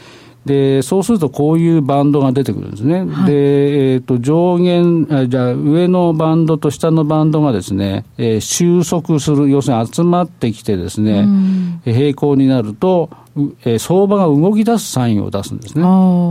[0.45, 3.05] で、そうするとこういうバンドが出てくるんですね。
[3.05, 13.09] はい、で、えっ、ー、と、上限あ、じゃあ上のバンドと下のバンドがですね、えー、収束する、要するに集まってきてですね、うん、平行になると、
[13.63, 15.83] えー、相場が動き出すサインを出すんですね。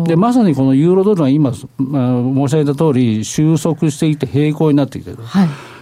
[0.07, 5.21] で、まさにこのユーロドルが今、まあ、申し上げた通り、収束していて平行になってきている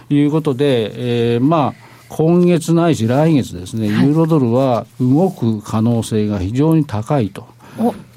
[0.09, 7.50] ということで、えー、まあ、今月ないし来月ですね、ユーロドルは動く可能性が非常に高いと。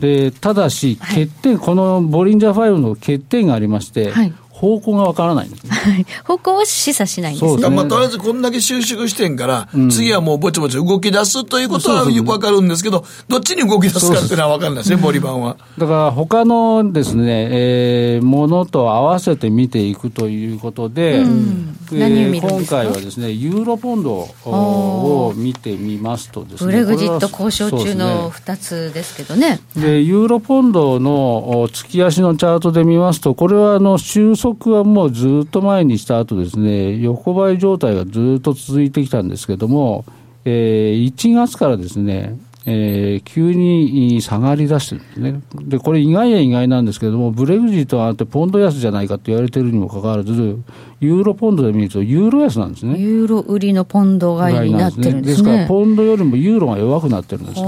[0.00, 6.06] でただし、欠点、はい、このボリンジャー5の欠点がありまして、はい、方向がわからないんですね。
[6.22, 7.68] 方向は示唆しないんですね。
[7.70, 15.56] まあ、とりあえずこんだけ収縮してんから、うん、次はもうぼちぼち動き出すということはわかるんですけど、どっちに動き出すかっていうのはわかんないですね、ボリバンは。
[15.76, 29.58] だから他のですね、えー、ものと合わせて見ていくということで、うん、えー、今回はですね、ユーロポンドを見てみますとですね、ブレグジット交渉中の2つですけどね。
[29.76, 40.04] で、ユーロポンドの月足のチャートで見ますと、これはあの収束はもうずっと前にした後ですね、横ばい状態がずっと続いてきたんですけども、
[40.44, 45.40] えー、1月からですね、えー、急に下がり出してるんですね。
[45.54, 50.58] で、これ意外や意外なんですけれども、ブレグジットがあってポンド安じゃないかと言われてるにもかかわらず、
[51.00, 52.98] ユーロポンドで見るとユーロ安なんですね。
[52.98, 55.52] ユーロ売りのポンド買いになってるんですね。
[55.52, 57.60] ですから、ポンドよりもユーロが弱くなってるんです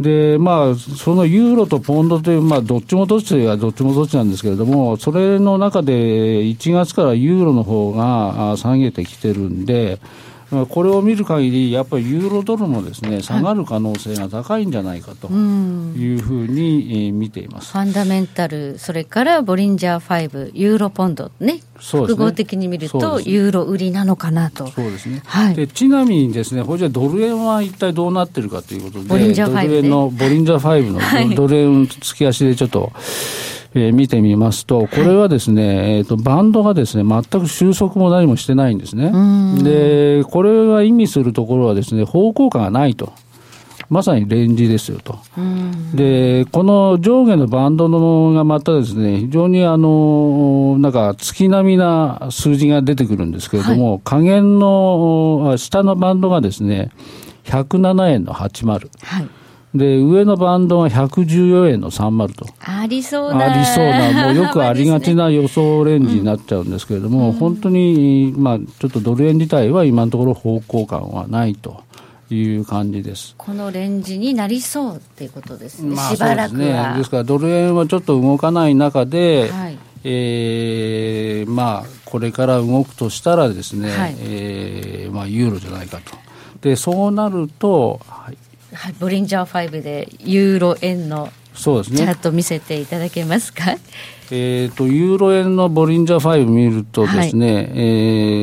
[0.00, 10.00] で、まあ、そのユーロとポンドという、まあ、どっちもどっちというどっちもどっちなんですけれども、それの中で1月からユーロの方が下げてきてるんで、
[10.68, 24.68] これを見る限り、やっぱりユーロドルもですね下がる可能性が高いんじゃないかというふうに見ています、ファンダメンタル、それからボリンジャー5、ユーロポンドね、複合的に見ると、ユーロ売りなのかなと。
[24.68, 32.92] そうですね、はい、でちなみにですね、これじゃドル円は一体どうなってるかということで、ボリンジャー5、ね、ドル円のボリンジャー5のドル円月足でちょっと。
[33.74, 39.12] えー、見てみますと、これはですね、はい、えっ、と、バンドがですね、全く収束も何もしてないんですね。
[39.62, 43.12] で、これが意味するところはですね、方向感がないと。
[43.90, 45.18] まさにレンジですよと。
[45.94, 56.90] で、この上下のバンドのがまたですね、非常にあの、なんか月並みな数字が出てくるんですけれども、はい、下限の、下のバンドがですね、
[57.44, 58.88] 107円の80。
[59.02, 59.28] はい
[59.74, 62.46] で、上のバンドが114円の30と。
[62.60, 63.52] ありそうな。
[63.52, 71.82] ありそうな、もうよくありがちな予想レンジになっちゃうんですけれども、うん、本当に、まあ、ちょっとドル円自体は今のところ方向感はないと。
[72.30, 86.16] いう感じですこのレンジになりそうっていうことですね、まあ、しばらくはね、ですからドル円はちょっと動かない中で、はい、えー、まあ、これから動くとしたらですね、はい、えー、まあ、ユーロじゃないかと。
[86.62, 88.00] でそうなると、
[88.74, 93.76] はい、はい、ボリンジャー5でユーロ円のそうですね、チャート見せていただけますか？
[94.32, 97.64] えっ、と、ユーロ円のボリンジャー5見るとですね、はい、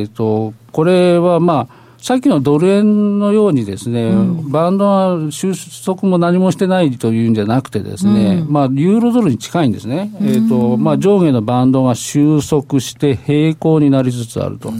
[0.01, 5.53] えっ、と、これはまあ、さっきのドル円のようにですね、うん、バンドは収
[5.85, 10.11] 束も何もしてないというんじゃなくてですね、うん、まあ、ユーロドルに近いんですね。
[10.19, 14.73] うん、えっ、ー、と、まあ、上下のバンドが収束して平行になりつつあると。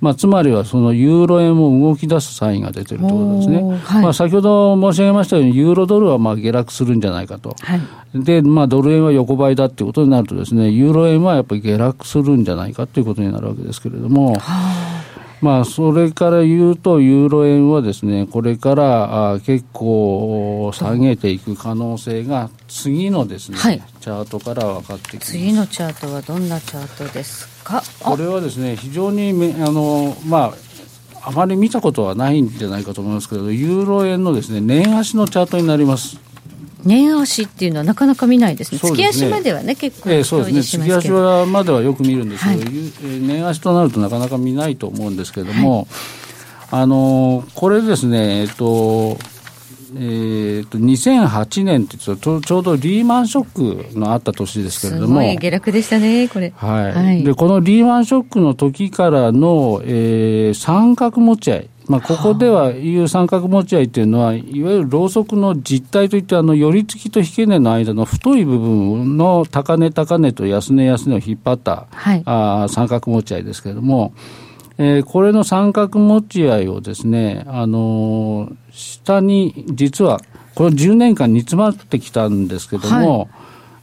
[0.00, 3.80] まあ、つまりはそのユーロ円も動き出すサインが出てるということですね。
[3.82, 7.56] はい、まあ、先ほど申し上げましたように、ユーロドルはまあ下落するんじゃないかと。
[7.58, 7.80] はい、
[8.14, 14.99] で、まあ、ドル円は横ばいだっていうことになるとですね、ユーロ円はやっぱり下落するんじゃないかということになるわけですけれども、はあ
[15.40, 25.32] まあ、それから言うと、ユーロ円はですね、これからあ結構下げていく可能性が、次のですね、はい、チャートから分かってきます。
[25.32, 27.82] 次のチャートはどんなチャートですか？
[28.00, 30.52] これはですね、非常にめあの、ま
[31.22, 36.18] あ、あまり見たことはないんじゃないかと思いますけど、ユーロ円のですね、年足のチャートになります。
[36.84, 38.92] 年足っていうのはなかなか見ないですね、すね。
[38.92, 42.44] 月足まではね、結構、えー、そうですね、月足はまではよく見るんです。
[42.44, 45.86] けど、はい、年足となるとなかなか見ないと思うんですけれども、
[46.70, 49.18] はい、あのこれですね、えっと、
[49.96, 56.52] えーと、2008年ってちょちょうどリーマンショックのあった年ですけれども、すごい下落でしたね、これ。
[56.56, 74.14] はい、はい、でこのリーマンショックの時からの、えー、三角持ち合い、まあ、ここではいう三角持ち合いというのは、いわゆるロウソクの実態といって、あの、寄り付きと引け値の間の太い部分の高値高値と安値安値を引っ張った、はい、あ三角持ち合いですけれども、
[74.78, 80.20] えー、これの三角持ち合いをですね、あのー、下に、実は、
[80.54, 83.28] この10年間煮詰まってきたんですけども、はい、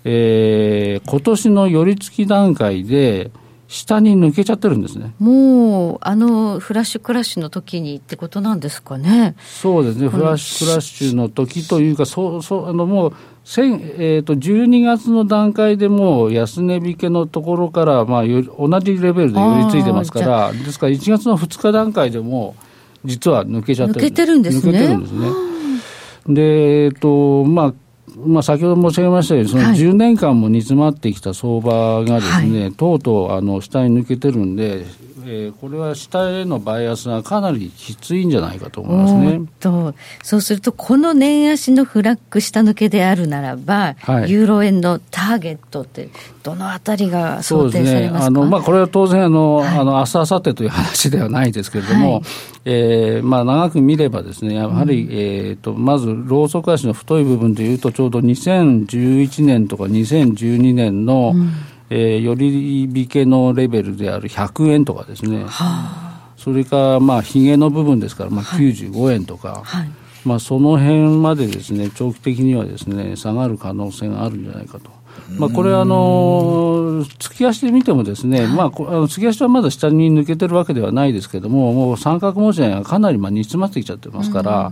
[0.05, 3.31] えー、今年の寄り付き段階で、
[3.67, 9.35] 下に抜けちゃってるんですねもう、あのフラッシュクラッシュの時にってことなんですかね。
[9.43, 13.13] そうですね、フラッシュクラッシュの時というか、そうそうあのもう
[13.49, 22.57] えーと、12月の段階でもう安値引けのところから、まあ、同じレベルで寄りついてますから、ですから1月の2日段階でも、
[23.05, 24.69] 実は抜けちゃってる抜けてるんですね。
[24.69, 26.33] 抜けてるんですね。
[26.35, 27.73] で、えっ、ー、と、まあ、
[28.25, 34.85] まあ、先ほど申し上げましたように、その10年間も煮詰まってきた相場がですね、はい、とうとうあの下に抜けてるんで、
[35.29, 39.41] えー、これは下へのバイアスがかなりきついんじゃないかと思いますね。
[39.59, 39.93] と
[40.23, 46.09] そうすると、この年足のフラッグ下抜けであるならば、はい、ユーロ円のターゲットって、
[46.43, 52.23] どのあたりが想定されますか、ね、あのまあ、これは当然あの、はい、あの明日明後日という話ではないですけれども、はい、
[52.63, 61.51] えー、まあ、長く見ればですね、やはり、うん、えーと、まずローソク足の太い部分でいうと、ちょうど2011年とか2012年の、うん。
[61.89, 69.89] えー、より引けのレベルである100円とかですね、はあ、それからまあひげの部分ですから、まあ、95円とか、はい、
[70.25, 74.97] まあ、その辺までですね長期的にはですね下がる可能性があるんじゃないかと。
[75.37, 84.71] まあ、これあの、月足で見てもですね、まあ、あの月足はまだ下に抜けてるわけではないですけれども、もう三角持ちがかなりまあ煮詰まってきちゃってますから、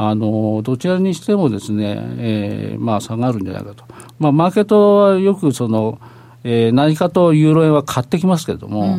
[0.00, 3.84] あのどちらにしてもですね、えーまあ、下がるんじゃないかと。
[4.18, 5.98] まあ、マーケットはよくその
[6.44, 8.98] えー、何かとユーロ円は買ってきますけれども、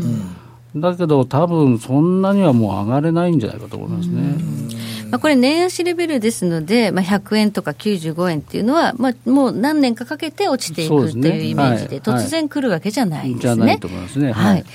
[0.73, 4.69] うん、だけど、多分そんなにはもう上がれないんじゃないかと思いますね。
[5.09, 13.41] まあ、これ、年足レベルですので、まあ、100円とか95円っていうのは、まあ、もう何年かかけて落ちていくっていうイメージで、突然来るわけじゃないですね。
[13.41, 14.31] じゃないと思いますね。
[14.31, 14.65] はい、はい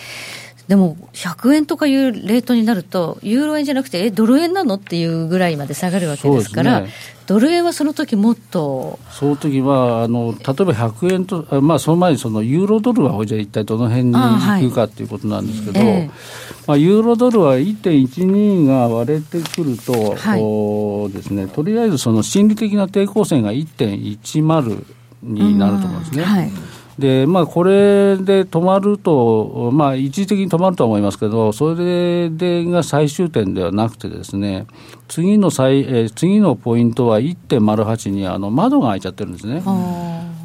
[0.68, 6.90] でも100円とかいうレートになると、ユーロ円じゃなくて、え、ドル円なのっていうぐらいまで下がるわけですから、ね、
[7.26, 16.10] ドル円はその時もっとその時はあの例えば100円と、まあ、その前にそのユーロドルはじゃあ一体どの辺に行くかということなんですけど、はいえ。
[16.10, 24.84] ー、まあ、ユーロドルは1.12が割れてくると、はい、ですね、とりあえずその心理的な抵抗線が1.10
[25.22, 26.24] になると思うんですね。
[26.24, 26.50] はい
[26.98, 34.66] でまあ、これで止まると、まあ、一時的に止まるとは思いますけど、それでが最終点ではなくてですね、
[35.08, 39.62] 次の最、えー、次のポイントは1.08にあの窓が開いちゃってるんですね。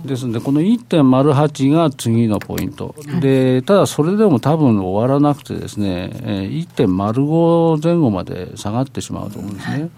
[0.06, 9.90] ですので、この1.08が次のポイント、でただそれでも多分終わらなくてですね、1.05前後まで下がってしまうと思うんですね。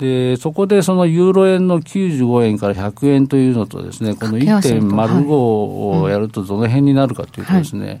[0.00, 5.28] でそこでそのユーロ円の95円から100円というのとですねこの1.05
[6.00, 8.00] をやるとどの辺になるかというとですね、はい、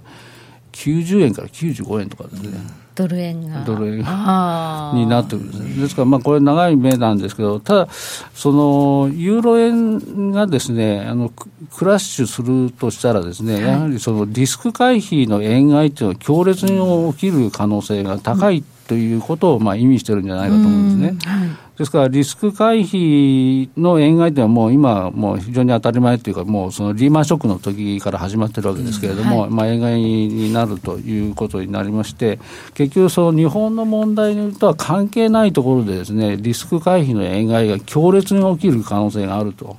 [0.72, 2.58] 90円から95円とかですね。
[2.94, 3.64] ドル円が。
[3.64, 4.02] ドル円。
[4.02, 7.88] がになってるんです、ですから、まあ、これ、長い目なんですけど、ただ、
[8.34, 21.30] そのユーロ円がですねあのクラッシュするとしたら、ですね、はい、やはりそのリスク回避の円買いというのは、強烈に起きる可能性が高いということをまあ意味してるんじゃないかと思うんですね。
[21.30, 32.38] はいですから、リスク回避の円買いというのは、もう今、もう非常に当たり前というか、もうそのリーマンショックの時から始まってるわけですけれども、うんはい、まあ、円買いになるということになりまして、
[32.74, 39.78] 結局、その日本の問題とは関係ないところでですね、リスク回避の円買いが強烈に起きる可能性があると。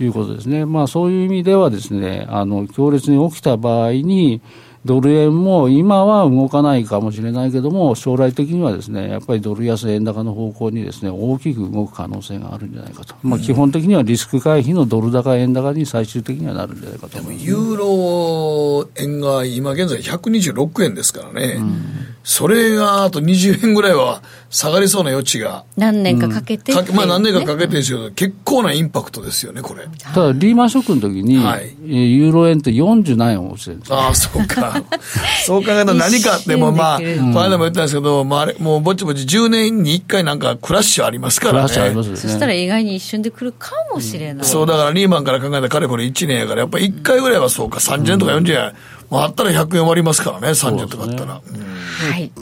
[0.00, 4.40] い、うことですね、まあ、そういう意味ではですねあの強烈に起きた場合に
[4.88, 13.14] ドル円も今は動かないかもしれないけども、将来的にはですね、やっぱりドル安円高の方向にですね、大きく動く可能性があるんじゃないかと。
[13.22, 21.56] まあ、基本的にはリスク回避のドル高円高に最終的にはなるんじゃないかとユーロ円が今現在126円ですからね。
[21.58, 25.64] うんそれがあと20円ぐらいは下がりそうな余地が。
[25.78, 29.86] 何年かかけて、うん、まあ何年かかけてですけど、結構なインパクトですよね、これ。
[30.12, 34.82] ただ、リーマンショックの時に、はい、ユーロ円って40何円落ちてるんですああ、そうか。
[35.46, 41.68] そう考えたら何かってもまあ、この間も言ったんですけど、まあ、あれ、もうぼちぼち10年に1回なんかクラッシュありますからね。
[41.68, 42.16] クラッシュありますね。
[42.16, 44.32] そしたら意外に一瞬で来るかもしれない。
[44.34, 48.72] うん、そう、だからリーマンから考えたらかれこれ1年やから、やっぱり1回ぐらいはそうか、30円とか40円、も
[49.10, 51.34] うあったら100円割りますからね、30とかあったら。
[51.36, 52.32] ねうん、はい。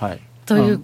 [0.00, 0.82] はい、という、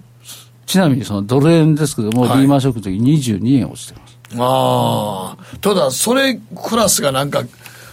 [0.67, 4.15] ちなみにそのドル円ですけども、はい、リーマンショックの時22円落ちてます。
[4.37, 7.43] ああ、ただ、それクラスがなんか、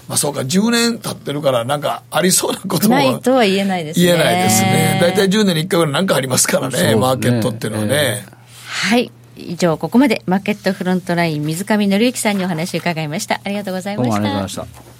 [0.07, 2.95] まあそうか、10年経ってるから、なんかありそうなことも。
[2.95, 4.05] ないとは言えないですね。
[4.05, 4.99] 言えないですね。
[5.01, 8.25] 大体10年に1回ぐらいなんかありますからね、ねマーケットっていうのはね。
[8.27, 9.11] えー、はい。
[9.37, 13.41] 以上、ここまでマーケットフロントライン、水上紀之さんにお話を伺いました。
[13.43, 14.15] ありがとうございました。
[14.15, 14.90] ありがとうございました。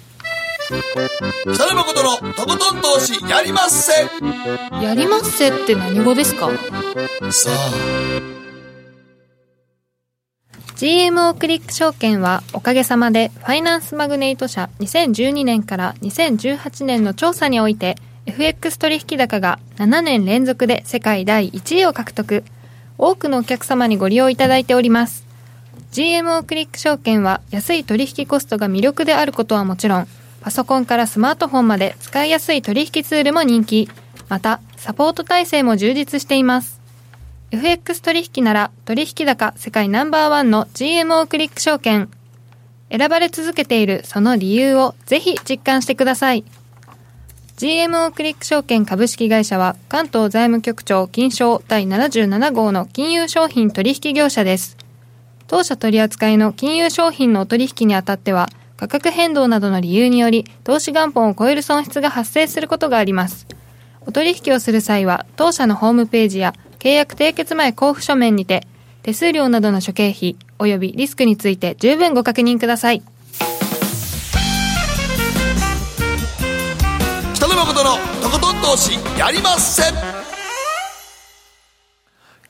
[0.68, 3.92] 北野誠のとことん投資やりまっせ。
[4.84, 6.48] やりまっせって何語ですか？
[7.32, 7.70] さあ。
[10.76, 17.96] GMO クリック証券はおかげさまでファイナンスマグネイト社2012年から2018年の調査において
[18.26, 22.44] FX 取引高が7年連続で世界第1位を獲得
[22.98, 25.26] 多くのお客様にご利用いただいております。
[25.92, 30.08] GMO クリック証券は安い取引コストが魅力であることはもちろん
[30.42, 33.88] パソコンからスマートフォンまで使いやすい取引ツールも人気。
[34.28, 36.80] また、サポート体制も充実しています。
[37.52, 42.08] FX 取引なら取引高世界ナンバーワンの GMO クリック証券。
[42.90, 46.44] 選ばれ続けているその理由をぜひ実感してください。
[47.58, 54.76] GMO クリック証券株式会社は関東財務局長金賞第77号の金融商品取引業者です。
[55.46, 63.46] 当社取扱いの金融商品の取引にあたっては価格変動などの理由により投資元本を超える損失が発生することがあります。
[64.04, 68.66] お取引をする際は当社のホームページや契約締結前交付書面にて
[69.02, 73.02] 手数料などの諸経費及びリスクについて十分ご確認ください。
[77.34, 79.82] 北野誠のとことん投資やりまっせ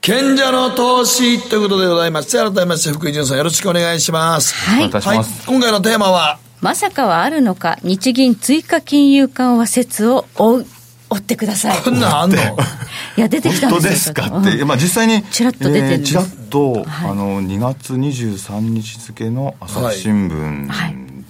[0.05, 4.53] 賢者の投資ということでございまして改めまして福井潤さんよろしくお願いします。
[4.69, 6.41] はい、はい、今回のテーマは？
[6.61, 10.67] まさかはあるのか日銀追加金融緩和説を追う
[11.09, 11.83] 追ってください。
[11.83, 12.37] こんなんあんの？
[13.17, 16.11] いや、出てきたんですかって、まあ実際に、ちらっと出てるんです。
[16.11, 20.67] ちらっと、はい、あの、2月23日付の朝日新聞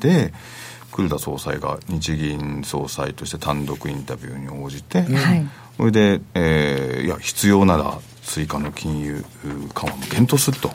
[0.00, 0.32] で、はいはい。
[0.92, 5.46] 黒田総裁が日銀総裁として単独インタビューに応じて、はい、
[5.76, 9.24] それで、えー、いや必要なら追加の金融
[9.74, 10.70] 緩和も検討すると。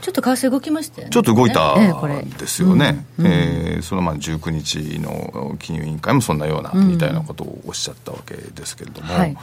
[0.00, 1.10] ちょっと為替動きましたよね。
[1.12, 3.04] ちょっと動いたんですよね。
[3.18, 9.14] えー、うんえー、そのまあ19日の金融委員会もそんなような、みたいなことをおっしゃったわけですけれども。
[9.14, 9.36] はい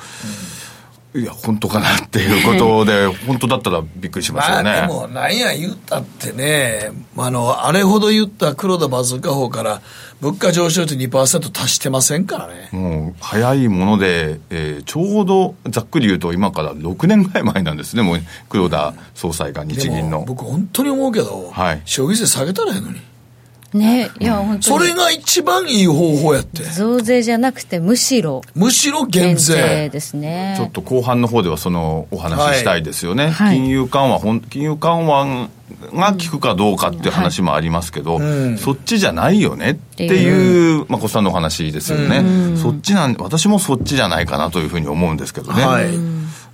[1.19, 4.63] いや、本当かなっていうことで、 本当だったらびっくりしますよね。
[4.63, 9.81] まあ、でも、なんや言ったってね、あの、あれほど言った黒田バズーカ法から、
[10.21, 12.69] 物価上昇率2%足してませんからね。
[12.71, 20.23] もう、早いもので、えー、ちょうど、ざっくり言うと、今から6年ぐらい前なんですね、もう、黒田総裁が日銀の。
[20.27, 23.01] 僕、本当に思うけど、はい、消費税下げたらええのに。
[23.77, 24.63] ねいや、本当に。
[24.63, 26.63] それが一番いい方法やって。
[26.63, 28.41] 増税じゃなくて、むしろ。
[28.55, 29.89] むしろ減税。
[29.89, 30.55] ですね。
[30.57, 33.29] ちょっと後半の方ではそのお話ししたいですよね。
[33.29, 34.19] はい、金融緩和、
[34.49, 35.49] 金融緩和
[35.93, 42.17] が効くかどうかっていう話もありますけど、うんはい、そっちじゃないよねっていう、まこさんのお話ですよね。
[42.17, 45.65] うん、そっちなん、私もそっちじゃないかなというふうに思うんですけどね。
[45.65, 45.87] はい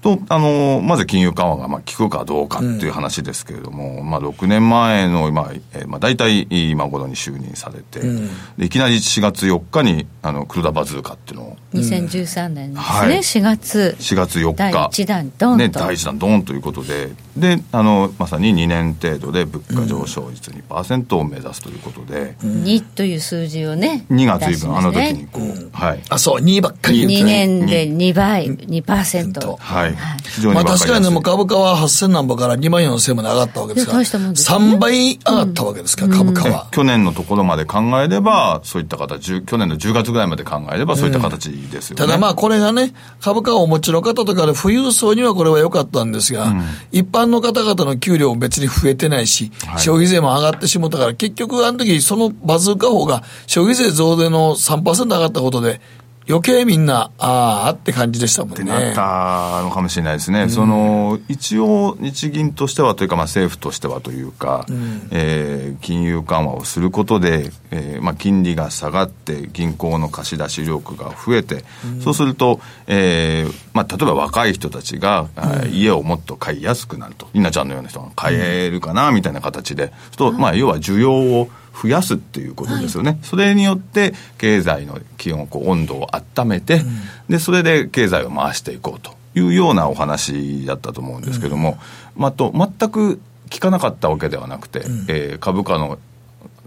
[0.04, 8.30] と、あの、まず金融緩和がまあ効くかどうかっていう話ですけれども、うん、まあ6年前の今、えー、まあ大体今頃に就任されて、うん、
[8.64, 11.58] いきなり4月4日にあの黒田バズーカっていうのを。
[11.74, 13.96] 2013年ですね、はい、4月。
[13.98, 14.56] 4月4日。
[14.56, 22.36] 第1弾ドンね、第1弾ドンということで、で、あの、まさに2年程度で物価上昇率2%を目指すということで。
[22.44, 24.06] うん、2という数字をね。
[24.12, 26.02] 2が随分あの時にこう、はい。
[26.10, 29.56] あ、そう、2ばっかり言って2年で2倍、2%。
[29.58, 29.93] はい。
[30.24, 36.68] 非常にまあ確かにでも株価は8000何歩から2万4000まで上がったわけですから、3倍上がったわけですから、株価は。
[36.72, 42.06] 去年のところまで考えれば、そういった形、去年の10月ぐらいまで考えれば、そういった形ですよね。
[42.06, 46.54] ただまあこれがね、株価をお持ちの方とかで富裕層にはこれは良かったんですが、
[46.92, 55.82] 一般の方々の給料も別に増えてないし、消費税も上がってしまったから、結局あの時そのバズーカ法が消費税増税の3%上がったことで、
[56.28, 58.64] 余計みんな、ああって感じでしたもんね。
[58.64, 60.44] ってなったのかもしれないですね。
[60.44, 75.28] うん、その、一応日銀としてはというか、まあ政府としてはというか、うん、えー、金融緩和をすることで、えー、まあ金利が下がって銀行の貸し出し力が増えて、うん、そうすると、えー、まあ例えば若い人たちが、
[75.64, 77.28] うん、家をもっと買いやすくなると。
[77.34, 86.86] 稲ちゃんのような人が買えるかな、みたいな形で、と、まあ要は需要を増やすっていうことですよね、はい、それによって経済の気温こう温度を温めて、うん、
[87.30, 91.80] でそれで経済を回していこうというようなお話だったと思うんですけども、
[92.16, 93.20] うん、まあ、と全く
[93.50, 95.98] 聞かなかったわけではなくて、うん、えー、株価の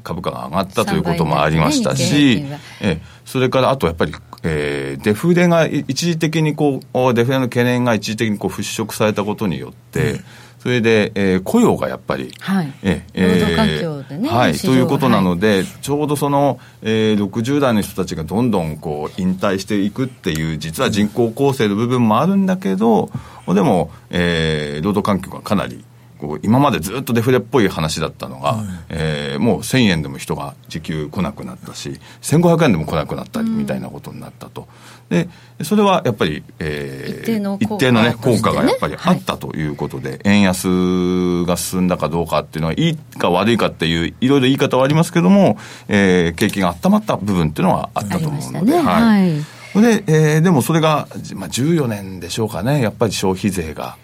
[0.03, 2.45] 株価が上がったということもありましたし、
[2.81, 10.25] えそれからあとやっぱり、えー、デフレが一時的にこう、デフレの懸念が一時的にこう払拭されたことによって、うん
[10.67, 12.73] それで、えー、雇用がやっぱり、はい。
[12.83, 23.11] えー、労働環境でね、はい、ということなので、はい、ちょうどその、えー、60代の人たちがどんどんこう引退していくっていう、実は人口構成の部分もあるんだけど、
[23.47, 25.85] でも、えー、労働環境がかなり
[26.19, 34.67] こう今までずっとデフレっぽい話だったのが、うん、えー、もう1000円でも人が時給来なくなったし、1500円でも来なくなったりみたいなことになったと。
[35.09, 35.29] で、
[35.63, 49.57] それはやっぱり、えー、一定の一定のね、効果がやっぱりあったということで、はい、円安が進んだかどうかっていうのは、いいか悪いかっていう、いろいろ言い方はありますけども、えー、景気が温まった部分っていうのはあったと思うので、ね、はい。
[49.81, 53.97] で、えー、でもそれが、まあ、14年でしょうかね、やっぱり消費税が、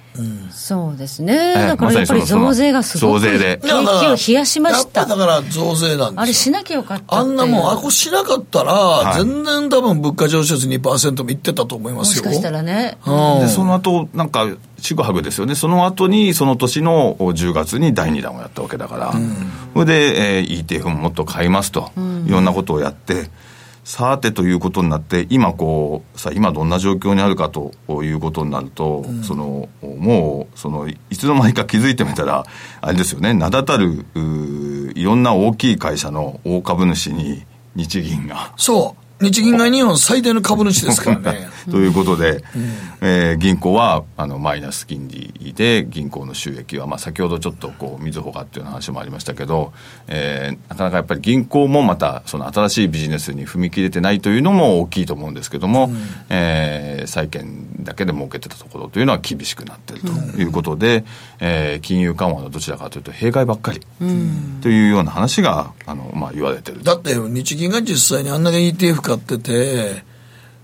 [0.51, 3.61] そうですね、だからやっぱり増税がすごく増税で。
[3.63, 5.07] 景気を冷やしました。
[5.07, 12.25] だから増税なんですあれしなきゃよかったあんなもんあこしなかったら、はい、全然多分物価上昇率2%もいってたと思いますよ。
[12.25, 14.47] もしかしたらね、うん、でその後なんか
[14.83, 19.37] ちぐはぐですよね、その後に、その年の10月に第2弾をやったわけだから、うん、
[19.73, 23.31] それで、えー、ETF ももっと買いますと、うん、いろんなことをやって、
[23.85, 27.73] さてということになって、今こう、さあ、今どんな状況にあるかと
[28.05, 32.47] いうことになると、うん、そのもうその、いつの間にか気づいてみたら、
[32.81, 34.05] あれですよね、名だたる
[34.95, 38.53] いろんな大きい会社の大株主に日銀が。
[38.57, 41.49] そう日銀が日本最大の株主ですからね。
[41.71, 49.73] ということで、うん、えー、銀行はあのマイナス金利で銀行の収益は、まあ、先ほどちょっとこうみずほがっていう話もありましたけど、
[50.09, 55.97] えー、なかなかやっぱり銀行もまたその新しいビジネスに踏み切れてないというのも大きいと思うんですけども、うん、
[56.31, 60.09] えー、債券だけで儲けてたところというのは厳しくなってると
[60.41, 61.05] いうことで、うん、
[61.41, 63.81] えー、金融緩和のどちらかというと弊害ばっかり
[64.63, 66.83] というような話があの、まあ、言われてる。
[66.83, 70.03] だって日銀が実際にあんだけ ETF 使ってて、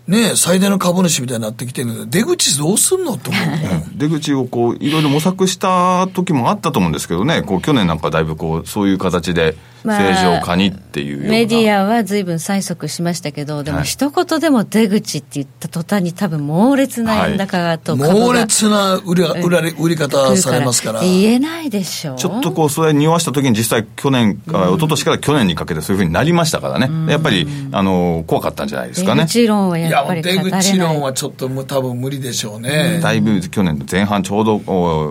[0.07, 3.45] ね、最大の株主みたいになってきてるので、出口どうすんのと思う
[3.95, 22.15] 出口をこういろいろ模索した時もあったと思うんですけどね、こう去年なんかだいぶこうそういう形で正常化にっていうような、メディアはずいぶん催促しましたけど、でも一言でも出口って言った途端に、多分猛烈な円高と株が、猛烈な売り売られ売り方されますから、言えないでしょ。
[22.17, 29.23] ちょっとこう、それ匂わした時に、実際、去年、か、うん、一昨年から去年にかけてそういうふうになりましたからね、うん、やっぱりあの怖かったんじゃないですかね。
[29.23, 32.95] 出口論はやっぱり出口論はちょっと多分無理でしょうね。
[32.97, 34.61] うん、だいぶ去年の前半、ちょうど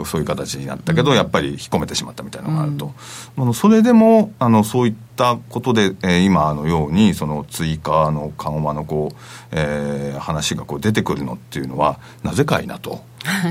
[0.06, 2.94] そういう形になったけど、やっぱり引っ込めてしまったみたいなのがあると。
[3.38, 9.16] あのそれでもあのそういったったことで、えー、今のようにその追加の緩和のこう、
[9.52, 13.04] えー、話がこう出てくるのっていうのはなぜかいなと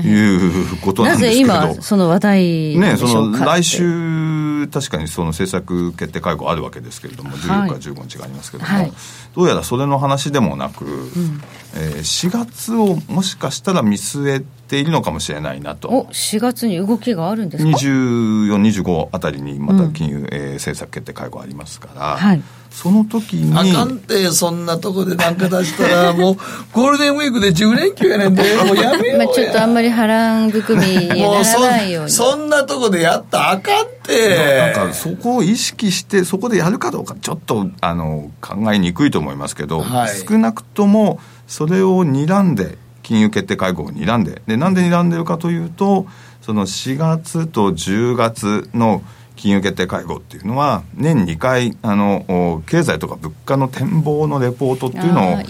[0.03, 0.09] い。
[0.09, 1.53] うことなんですけど。
[1.53, 8.91] なぜ今その話題ねその来週確かにその政策決定会合あるわけですけれども14日15日がありますけれども、はい、
[9.35, 11.41] どうやらそれの話でもなく、うん、
[11.75, 15.89] えー、4月をもしかしたら見据えているのかもしれないなと。
[15.89, 23.57] お4月に動きがあるんですか？24、25あたりにまた金融、うん、えー、政策決定会合ありますから、はい、その時に。
[23.57, 26.35] あかんて、そんなとこでなんか出したら、もう、
[26.73, 29.25] ゴールデンウィークで10連休やねんで、 もうやめようや。
[29.25, 32.11] まあちょっとあんまり波乱含みにならないように。
[32.11, 34.73] そんなとこでやったらあかんて。
[34.75, 42.77] なんか、そこを意識して、そこでやるかどうか、ちょっと、あの、考えにくいと思いますけど、はい、少なくとも、それを睨んで、
[43.07, 46.07] 金融決定会合を睨んで、で、なんで睨んでるかというと、
[46.41, 49.01] その4月と10月の
[49.37, 55.45] 金融決定会合っていうのは年2回あの経済とか物価の展望のレポートっていうのを、ね、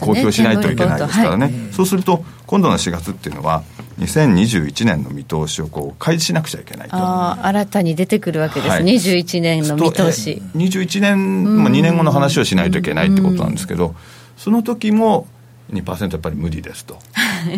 [0.00, 3.62] 公表しないといけないですからね、はい、そうすると今度の4月っていうのは
[3.98, 6.96] 2021年の見通しをこう開示しなくちゃいけないと。
[6.96, 10.42] あ新たに出てくるわけです、はい、21年の見通し。
[10.54, 13.94] 21年、まあ、2年後の話をしないといけないってことなんですけど
[14.36, 15.26] その時も
[15.74, 16.98] 2%やっぱり無理ですと。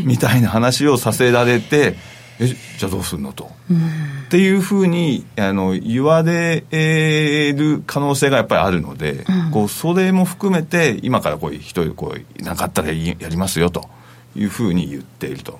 [0.04, 1.96] みたいな話をさせられて
[2.38, 3.80] えじゃあどうするのと、うん、っ
[4.28, 13.88] ていうふうにあの言われる可能性がやっぱりあるので、うん、こうそれも含めて今からこう一人こうなかったらやりますよと
[14.34, 15.58] いうふうに言っていると。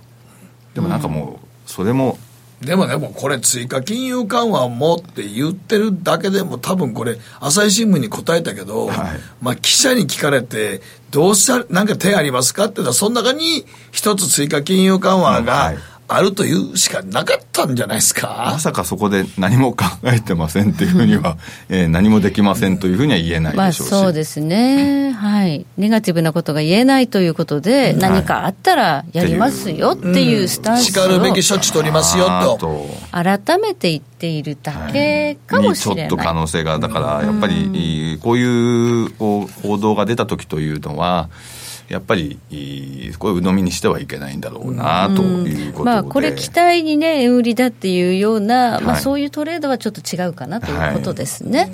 [0.75, 2.19] でもなんかもうそれも、
[2.61, 8.97] でもでもこれ追加金融緩和もって言ってるだけでも多分これ朝日新聞に答えたけど、はい、
[9.43, 10.81] まあ記者に聞かれて
[11.11, 15.77] どうしたなんか手ありますかって言ったらその中に一つ追加金融緩和が、はい
[16.09, 18.51] あるというしかなかったんじゃないですか？
[18.53, 21.37] まさかそこで何も考えてませんっていうふうには、
[21.69, 32.87] えー、何もできませんというふうには言えないでしょうし、まあ、そうですね、はい、ネガティブなことが言えないということで、何かあったらやりますよっていうスタンスを、しかるべき処置取りますよと。
[33.11, 39.49] 改めて言っているだけかもしれない、はい、ちょっと可能性がだからやっぱりこういう報
[39.79, 41.29] 道が出た時というのは
[41.89, 42.39] やっぱり
[43.19, 51.71] これ鵜呑みにしてはいけないんだろうなということで、まあ、これ期待にね円売りだっていうような、はい、まあ、そういうトレードはちょっと違うかなということですね、はい、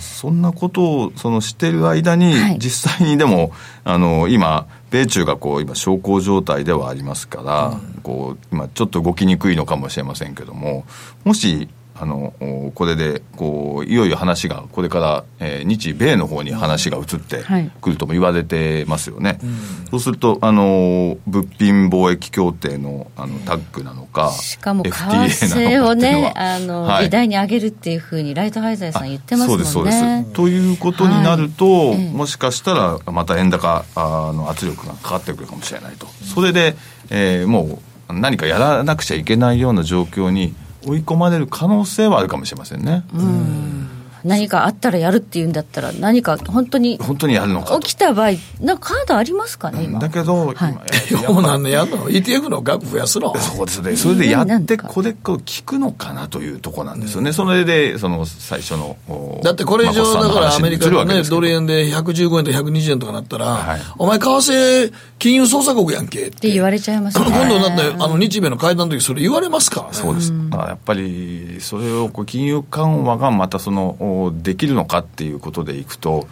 [0.00, 3.52] そんなことをそのしてる間に、実際にでも
[3.84, 10.84] あの今米中がこう今小康状態ではありますから、うん、こう今ちょっと動きにくいのかもしれませんけども
[11.24, 12.34] もしあの
[12.74, 17.44] これでこういよいよ話がこれから、えー、日米の方に話が移って
[17.80, 29.64] くるとも言われてますよね、はいそうするとあの物品貿易協定のあのタッグなのかしかも為替をねあの、はい、議題に上げるっていうふうにライトハイザーさん言ってますもんね。
[29.64, 30.32] そうですそうです。
[30.32, 36.06] ということになると、はい、もしかしたらまた円高あの圧力がかかってくるかもしれないと。
[36.06, 36.74] それで、
[37.10, 37.78] えー、も
[38.08, 40.56] う何かやらなくちゃいけないような状況に
[40.86, 43.04] 追い込まれる可能性はあるかもしれませんね。
[43.14, 43.88] うん
[44.24, 49.98] 何かあったらやるっていうんだったら、何か本当に本当にやるのか起きた場合、なんかカードありますかね、今。
[49.98, 50.78] だけど、はい。
[51.10, 53.34] 今今なんでやるの ?ETF の額増やすの？
[53.38, 63.80] そうですね、それでやって、これ、こう効くのかなというところなんですよね、それで、その最初の、おだってこれ以上、まあだからアメリカのね、ドル円円で115円と120円とかなったら、はい。
[63.98, 66.26] お前、為替金融操作国やんけっ。
[66.26, 67.26] ってて言われちゃいますね。
[67.26, 69.94] 今度だって、あの、日米の会談の時それ言われますからね。
[69.94, 76.26] そうです、やっぱりそれをこう金融緩和がまたそのおできるのかっていうことでいくと、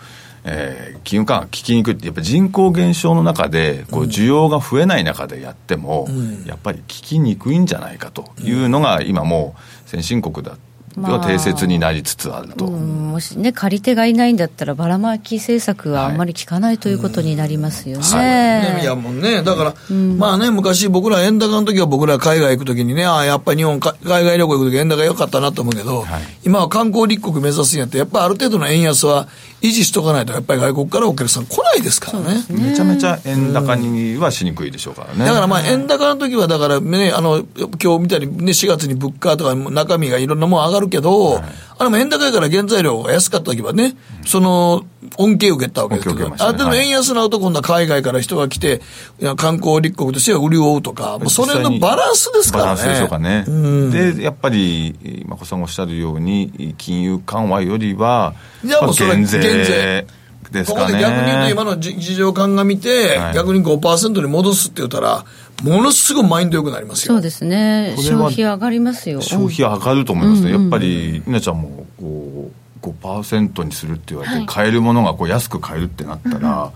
[0.44, 6.08] えー金融緩和、効きにくいって、やっぱり人口減少の中で、こう需要が増えない中でやっても、
[6.46, 9.54] やっぱり効きにくいんじゃないかというのが、今も
[9.86, 10.56] う先進国だ
[10.96, 12.66] では定説になりつつあると。
[12.66, 18.04] うんもしね、借り手がいないんだったら、ばらまき政策はあんまり効かないということになりますよね。
[18.14, 26.06] ね、いやもうね、だから、まあね、昔僕ら円高の時は僕ら海外行く時にね、ああ、やっぱり日本か、海外旅行行く時円高良かったなと思うけど、
[26.42, 29.28] 今は観光立国目指すんやって、やっぱりある程度の円安は
[29.60, 32.44] 維持しとかないと、やっぱり外国からお客さん来ないですからね。
[32.48, 35.24] めちゃめちゃ円高にはしにくいでしょうからね。
[35.24, 37.44] だからまあ円高の時は、だからね、あの、
[37.82, 41.40] 今日みたいにね、4月に物価とか中身がいろんなもの上がるけど、
[41.78, 44.84] あれも円高やから原材料が安かった時はね、その
[45.16, 48.80] 恩恵を受けたわけですけど、ねある程度円安になると今度は海外から人が来て、
[49.20, 52.68] いや観光立国としては潤うとか、もうそれのバランスですからね。
[52.70, 53.44] バランスでしょうかね。
[53.46, 60.06] うんで、やっぱり、今子さんがおっしゃるように、金融緩和よりは、いやもうそれは減減税税
[60.52, 60.98] ですここで。
[60.98, 65.24] 逆に言うと、今のじ事情鑑みて、はい逆に5%に戻すって言ったら、
[65.62, 67.14] ものすごいマインド良くなりますよ。
[67.14, 67.94] そうですね。
[67.96, 69.20] 消費上がりますよ。
[69.20, 70.52] 消費上がると思いますね。
[70.52, 72.50] やっぱり、稲ちゃんも、こ
[72.82, 76.72] う、5%にするって言われて、買えるものがこう安く買えるってなったら、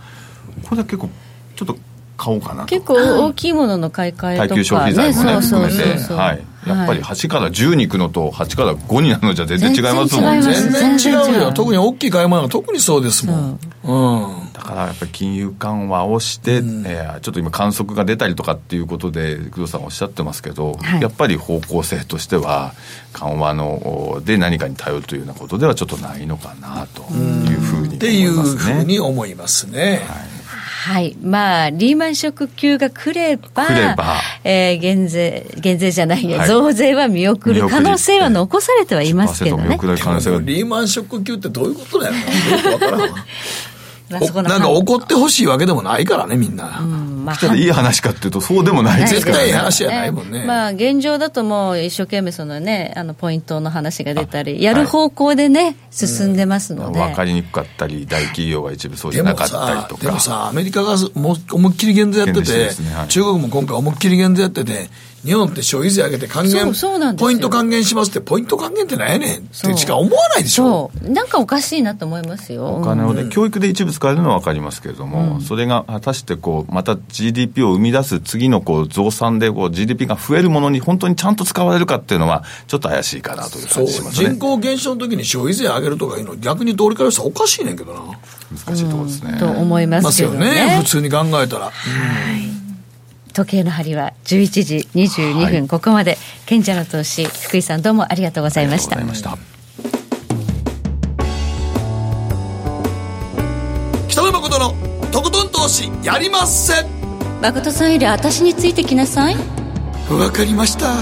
[0.62, 1.08] これは結構、
[1.56, 1.76] ちょっと
[2.16, 2.66] 買おうかなと。
[2.66, 6.44] 結構大きいものの買い替えとか、ね、耐久消費財もね、そう含めて、そうそうそうはい。
[6.66, 10.42] やっぱり8から10に行くのと、8から5になるのじゃ全然違いますもんね。
[10.42, 11.52] 全然違うよ。
[11.52, 13.60] 特に大きい買い物は特にそうですもん。
[13.84, 14.52] うん。
[14.52, 22.74] だからやっぱり金融緩和をして、えーちょっと今、観測が出たりとかっていうことで、工藤さんおっしゃってますけど、はいやっぱり方向性としては、
[23.12, 28.74] 緩和のおで何かに頼るというようなことではちょっとないのかなというふうにっていう思いますね。
[28.74, 30.02] ふうに思いますね。
[30.06, 30.35] はい。
[31.22, 34.20] まあ、リーマンショック級が来れば、来れば。
[34.44, 36.48] えー減税、減税じゃないや、はい。
[36.48, 39.74] 増税は見送る可能性は残されてはいますけど1%見ね。
[39.76, 40.40] 送られる可能性が。
[40.40, 42.12] リーマンショック級ってどういうことだよ。
[42.12, 42.18] な。
[44.08, 46.80] なんか怒ってほしいわけでもないからね、みんな。
[47.26, 49.42] まあ来たらいい話かっていうと、そうでもないです絶からね。
[49.42, 50.44] 対いい話じゃないもんね。
[50.46, 57.00] まあ、現状だともう一生懸命そのね、あの、ポイントの話が出たり、やる方向でね、進んでますので。
[57.00, 60.04] 分かりにくかったり、大企業が一部そうじゃなかったりとか。
[60.04, 62.52] でもさ、アメリカがもう思いっきり減税やってて、
[62.82, 64.88] ねはい中国も今回思いっきり減税やってて、
[65.26, 70.92] 日本って消費税上げて還元、そうそうなんですよポイント還元しますって、ポイント還元って何やねんってしか思わないでしょ。
[71.02, 71.10] そう。
[71.10, 72.76] なんかおかしいなと思いますよ。
[72.76, 88.00] お金をね、教育で一部使えるのは分かりますけれども、それが果たしてこうまた GDP を生み出す次のこう増産でこう GDP が増えるものに本当にちゃんと使われるかっていうのはちょっと怪しいかなという感じしますね人口減少の時に消費税上げるとかいうの逆に通りからしたらおかしいねんけどな。
[88.52, 90.66] 難しいところですね、と思いまますけどね。
[90.66, 91.72] ね、普通に考えたら。
[93.36, 95.68] 時計の針は11時22分、はい。
[95.68, 96.16] ここまで
[96.46, 98.96] 賢者の投資福井さんどうもありがとうございました。
[98.96, 99.56] ありがとうございました。
[104.08, 104.74] 北野誠の
[105.12, 106.72] とことん投資やりまっせ。
[107.42, 109.36] 誠さんより私についてきなさい。
[110.08, 110.94] わかりました。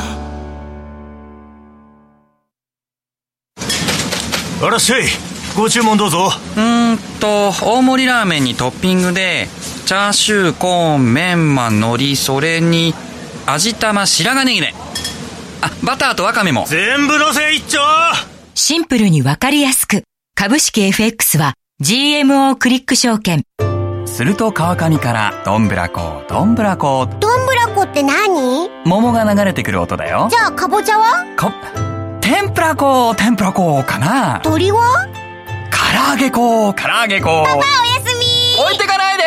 [4.60, 5.04] あらっしゃい
[5.56, 6.32] ご注文どうぞ。
[6.56, 9.46] うーんと大盛りラーメンにトッピングで
[9.84, 12.94] チャーシューコーンメンマ海苔それに
[13.46, 14.74] 味玉白髪ネギね。
[15.60, 16.64] あバターとワカメも。
[16.66, 17.80] 全部のせ一丁。
[18.54, 20.04] シンプルにわかりやすく。
[20.34, 23.42] 株式 FX は GMO クリック証券。
[24.06, 28.70] すると川上からどんぶらこどんぶらこどんぶらこって何？
[28.86, 30.28] 桃が流れてくる音だよ。
[30.30, 31.26] じゃあかぼちゃは？
[31.38, 31.50] こ
[32.22, 34.40] 天ぷらこ天ぷらこかな。
[34.42, 35.06] 鳥は？
[35.70, 37.62] 唐揚げこ唐揚げこおや
[38.02, 39.24] すみ置いてかないで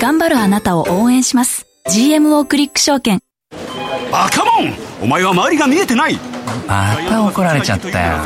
[0.00, 1.66] 頑張るあなたを応援します。
[1.88, 3.20] GMO クリック証券。
[4.10, 4.72] バカモン!
[5.02, 6.18] お前は周りが見えてない!
[6.66, 8.18] また怒られちゃったよ。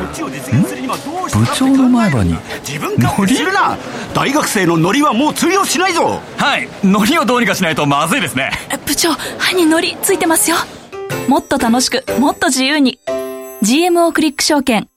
[1.32, 2.36] 部長の前歯に。
[2.66, 3.76] 自分勝手にするな!
[4.14, 6.20] 大学生のノリはもう通用しないぞ!
[6.36, 6.68] はい。
[6.82, 8.50] 海苔をどうにかしないとまずいですね。
[8.86, 10.56] 部長歯にのりついてますよ。
[11.28, 12.98] もっと楽しくもっと自由に。
[13.62, 14.88] GMO クリック証券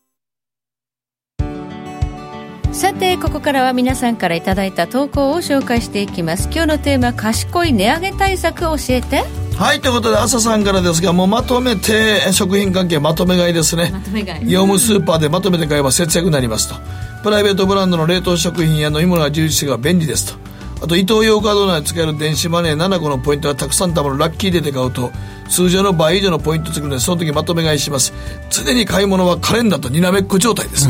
[2.82, 6.50] さてここからは皆さんからいただいた投稿を紹介していきます。
[6.52, 9.24] 今日のテーマ賢い値上げ対策を教えて。
[9.56, 13.92] はいということで朝さんからですがもうまとめて食品関係まとめ買いですね。
[13.94, 14.48] まとめ買い。
[14.48, 16.76] 業務スーパーでまとめて買えば節約になりますと。
[17.22, 20.40] プライベートブランドの冷凍食品や飲み物が充実してが便利ですと。
[20.84, 25.12] あと伊東洋カード内で使える電子マネー7個のポイントがたくさん貯まるラッキーデーで買うと
[25.52, 28.12] 通常の倍以上のポイントつくのでその時まとめ買いします。
[28.50, 30.90] 常に買い物はカレンダーとにらめっこ状態です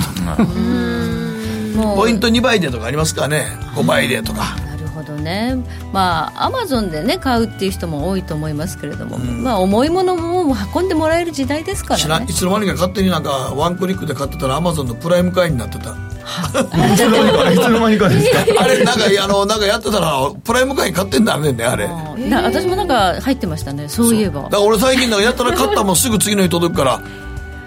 [1.74, 3.46] ポイント2倍でとかありますからね
[3.76, 4.56] 5倍でとか。
[4.66, 5.56] なるほどね。
[5.94, 15.96] まあアマゾンでね買うっていう人も多いと思いますけれども、まあ重いものも運んでもらえる時代ですか知ららねんいつの間にか勝手になんかワンクリックで買ってたらアマゾンのプライム会員になってた。
[16.22, 18.40] いつの間にかいつの間にかですか。
[18.64, 21.88] あれなんかあのなんかやってたらプライム会員買ってんだねんねあれ
[22.30, 23.90] な私もなんか入ってましたね。
[23.90, 24.44] そういえば。
[24.44, 27.02] だから俺最近なんかやったら買ったもんすぐ次の日届くから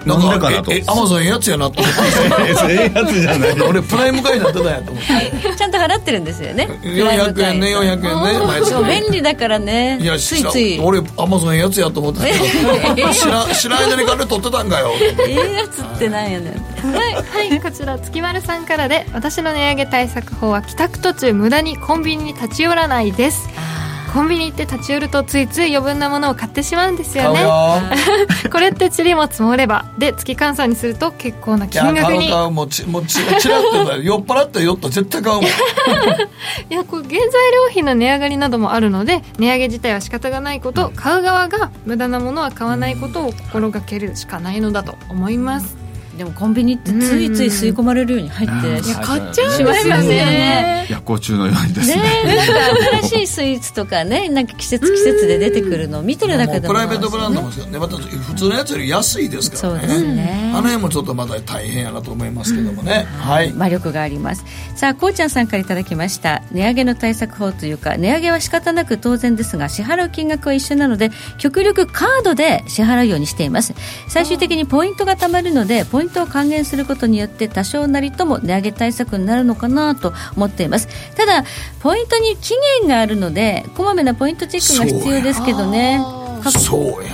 [0.07, 2.73] なんなんでかなとええアマゾンええやつやなと思って。
[2.73, 5.55] ええやつじゃない俺プライム会員になってたんやと思って。
[5.57, 6.69] ちゃんと払ってるんですよね。
[6.83, 8.47] 400円ね400円ね。
[8.47, 8.71] 毎月。
[8.71, 9.99] そう便利だからね。
[10.01, 10.81] いやついつい。
[10.81, 12.95] 俺アマゾンええやつやと思ってた。
[12.95, 14.93] けど知らん知らん間に金取ってたんかよ。
[15.27, 16.75] ええやつってなんやねん。
[16.93, 23.49] はい、はい、こちら月丸さんからで私の値上げ対策法は帰宅途中無駄にコンビニに立ち寄らないです
[24.15, 27.41] コンビニ行って立ち寄るとついつい余分なものを買ってしまうんですよね。
[27.41, 27.83] 買うよ。
[28.49, 32.29] これって塵も積もればで月換算にすると結構な金額に。
[32.29, 35.45] 買う買うもうちもうちちらっと酔っ払って酔ったら絶対買うもん。
[35.45, 35.49] い
[36.71, 45.84] やこれ原材料費の値上がりなどもあるので値上げ自体は仕方がないこと買う側が無駄なものは買わないことを心がけるしかないのだと思います
[46.17, 50.87] でもコンビニってついつい吸い込まれるように入っていや買っちゃうんしますよね。
[50.89, 51.97] 夜行中のようにですね。
[52.25, 59.81] ねなんか新しいスイーツとかねなんか季節季節で出てくるのを見てるだけでもプライベートブランドもでねまた普通のやつより安いですからね。
[59.81, 60.53] そうですね。
[60.55, 63.53] あの辺もちょっとまだ大変やなと思いますけどもね、はい。
[63.53, 64.45] 魔力があります。
[64.77, 66.43] さあこうちゃんさんからいただきました。
[66.53, 73.75] 値上げの対策法というか値上げは仕方なく当然ですが支払う金額は一緒なので極力カードで支払うようにしています。
[74.09, 80.89] 最終的にポイントが貯まるのでポイントを還元することによって多少なりとも値上げ対策になるのかなと思っています。
[81.17, 81.45] ただ
[81.81, 86.01] ポイントに期限があるのでこまめなポイントチェックが必要ですけどね。
[86.51, 87.11] そうや。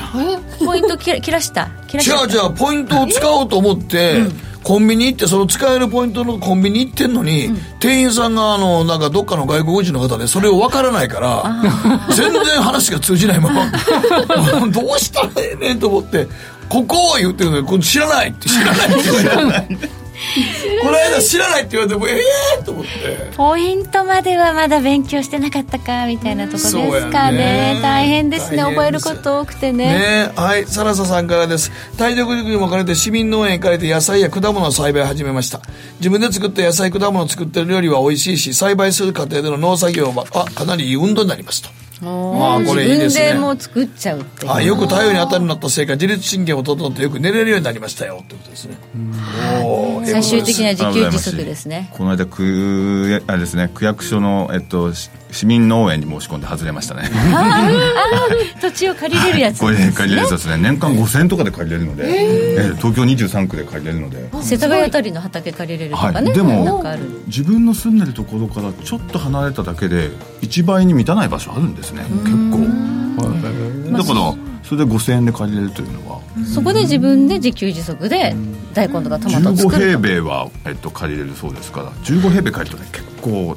[0.64, 1.68] ポイント切ら切らした？
[1.86, 2.16] 切らした。
[2.16, 4.22] じゃあじゃあポイントを使おうと思って、
[4.64, 11.62] コンビニ行ってその使えるポイントのコンビニ行ってんのに、店員さんがあのなんかどっかの外国人の方でそれを分からないから
[12.16, 13.66] 全然話が通じないまま
[14.70, 16.26] どうしたらええねんと思って
[16.70, 20.00] ここを言ってるのに知らないって知らないって知らない
[20.82, 22.90] この間知らないって言われてもええー、と思って。
[23.36, 26.78] ポイントまではまだ勉強してなかったかみたいなとこですか
[27.32, 27.72] ね。
[27.72, 27.80] やね。
[27.82, 28.62] 大変ですね。
[28.62, 30.28] 覚えること多くてね。
[30.28, 30.32] ね。
[30.36, 31.72] はい、サラサさんからです。
[31.96, 35.60] 体力塾にも兼ねて市民農園へ行かれて野菜や果物の栽培を始めました。
[35.98, 41.70] 自分で作った野菜、果物を作ってる料理は美味しいし、栽培する過程での農作業は、あ、かなりいい運動になりますと。
[42.04, 43.24] まあこれいいですね。
[43.26, 44.52] 自分でもう作っちゃうっていう。
[44.52, 48.20] あよく太陽に当たるようになったせいか自律神経も整ってよく寝れるようになりましたよ。
[48.22, 48.76] ってことですね。
[50.04, 51.90] 最終的にはええこと自給自足ですね。
[51.92, 57.10] この間区あれですね区役所の、えっと、し市民農園に申し込んで外れましたね。
[58.60, 60.56] 土地を借りれるやつこれ借りれるやつですね。
[60.56, 64.28] 年間5000円とかで借りれるので、えー東京23区で借りれるので。
[64.42, 66.82] 世田谷あたりの畑借りれるとかね、はい、でも
[67.26, 70.10] 自分の住んでるところからちょっと離れただけで
[70.42, 72.04] 1倍に満たない場所あるんですね。
[72.24, 72.90] 結構。
[73.92, 76.20] だからそれで5000円で借りれるというのは。
[76.54, 78.34] そこで自分で自給自足で
[78.72, 81.90] 大根とかトマトを15作る平米は、えっと、借りれるそうですから。
[81.90, 83.56] 15平米借りるとね結構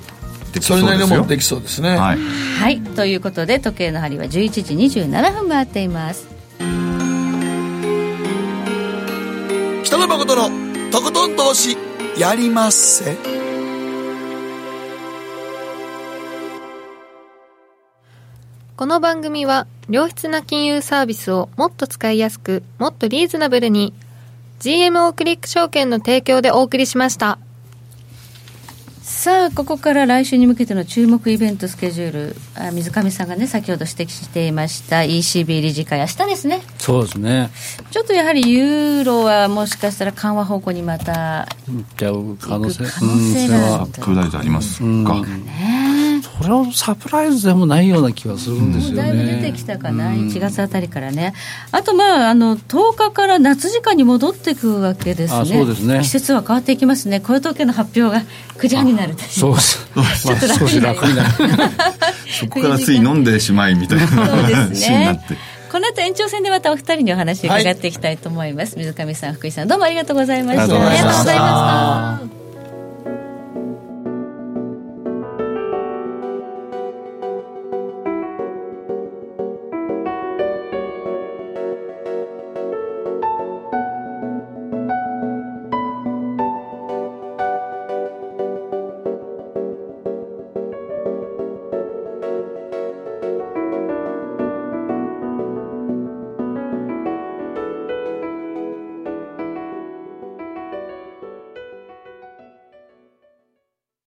[0.54, 1.97] できそそうれなりですよのもできそうですね。
[1.97, 2.18] はい。
[2.18, 2.80] はい。
[2.80, 6.28] ということで時計の針は11時27分回っています。
[9.84, 11.76] 北野誠のとことん投資
[12.18, 13.18] やりまっせ。
[18.76, 23.93] この番組は良質な金融サービスをもっと使いやすくもっとリーズナブルに
[24.60, 27.38] GMO クリック証券の提供でお送りしました
[29.04, 32.36] さあここから来週に向けての注目イベントスケジュール。
[32.56, 36.62] あ水上さんがね先ほど指摘していました ECB 理事会明日ですね。
[36.78, 37.49] そうですね。
[37.91, 43.82] ちょっとやはりユーロはもしかしたら緩和方向にまたいっちゃう可能性行く可能性があるうん。
[43.82, 44.86] アップダイズありますか、
[46.24, 51.34] それはサプライズでもないような気がするんですよだね、いぶ出てきたかな、1月あたりからね、
[51.71, 55.39] あと、まあ、あの10日から夏時間に戻っていくわけですね。
[55.39, 55.99] あそうですね。
[56.01, 58.24] 季節は変わっていきますね、雇用統計の発表が
[58.57, 61.30] 9時半になるそうです、まあ、ちょっと楽になり楽になる。
[62.39, 65.38] そこからつい飲んでしまいみたいな話 になねって。
[65.71, 67.88] この後延長戦でまたお二人にお話を伺って。
[67.88, 72.43] いきたいと思います、水上さん福井さんどうもありがとうございましたありがとうございましたありがとうございました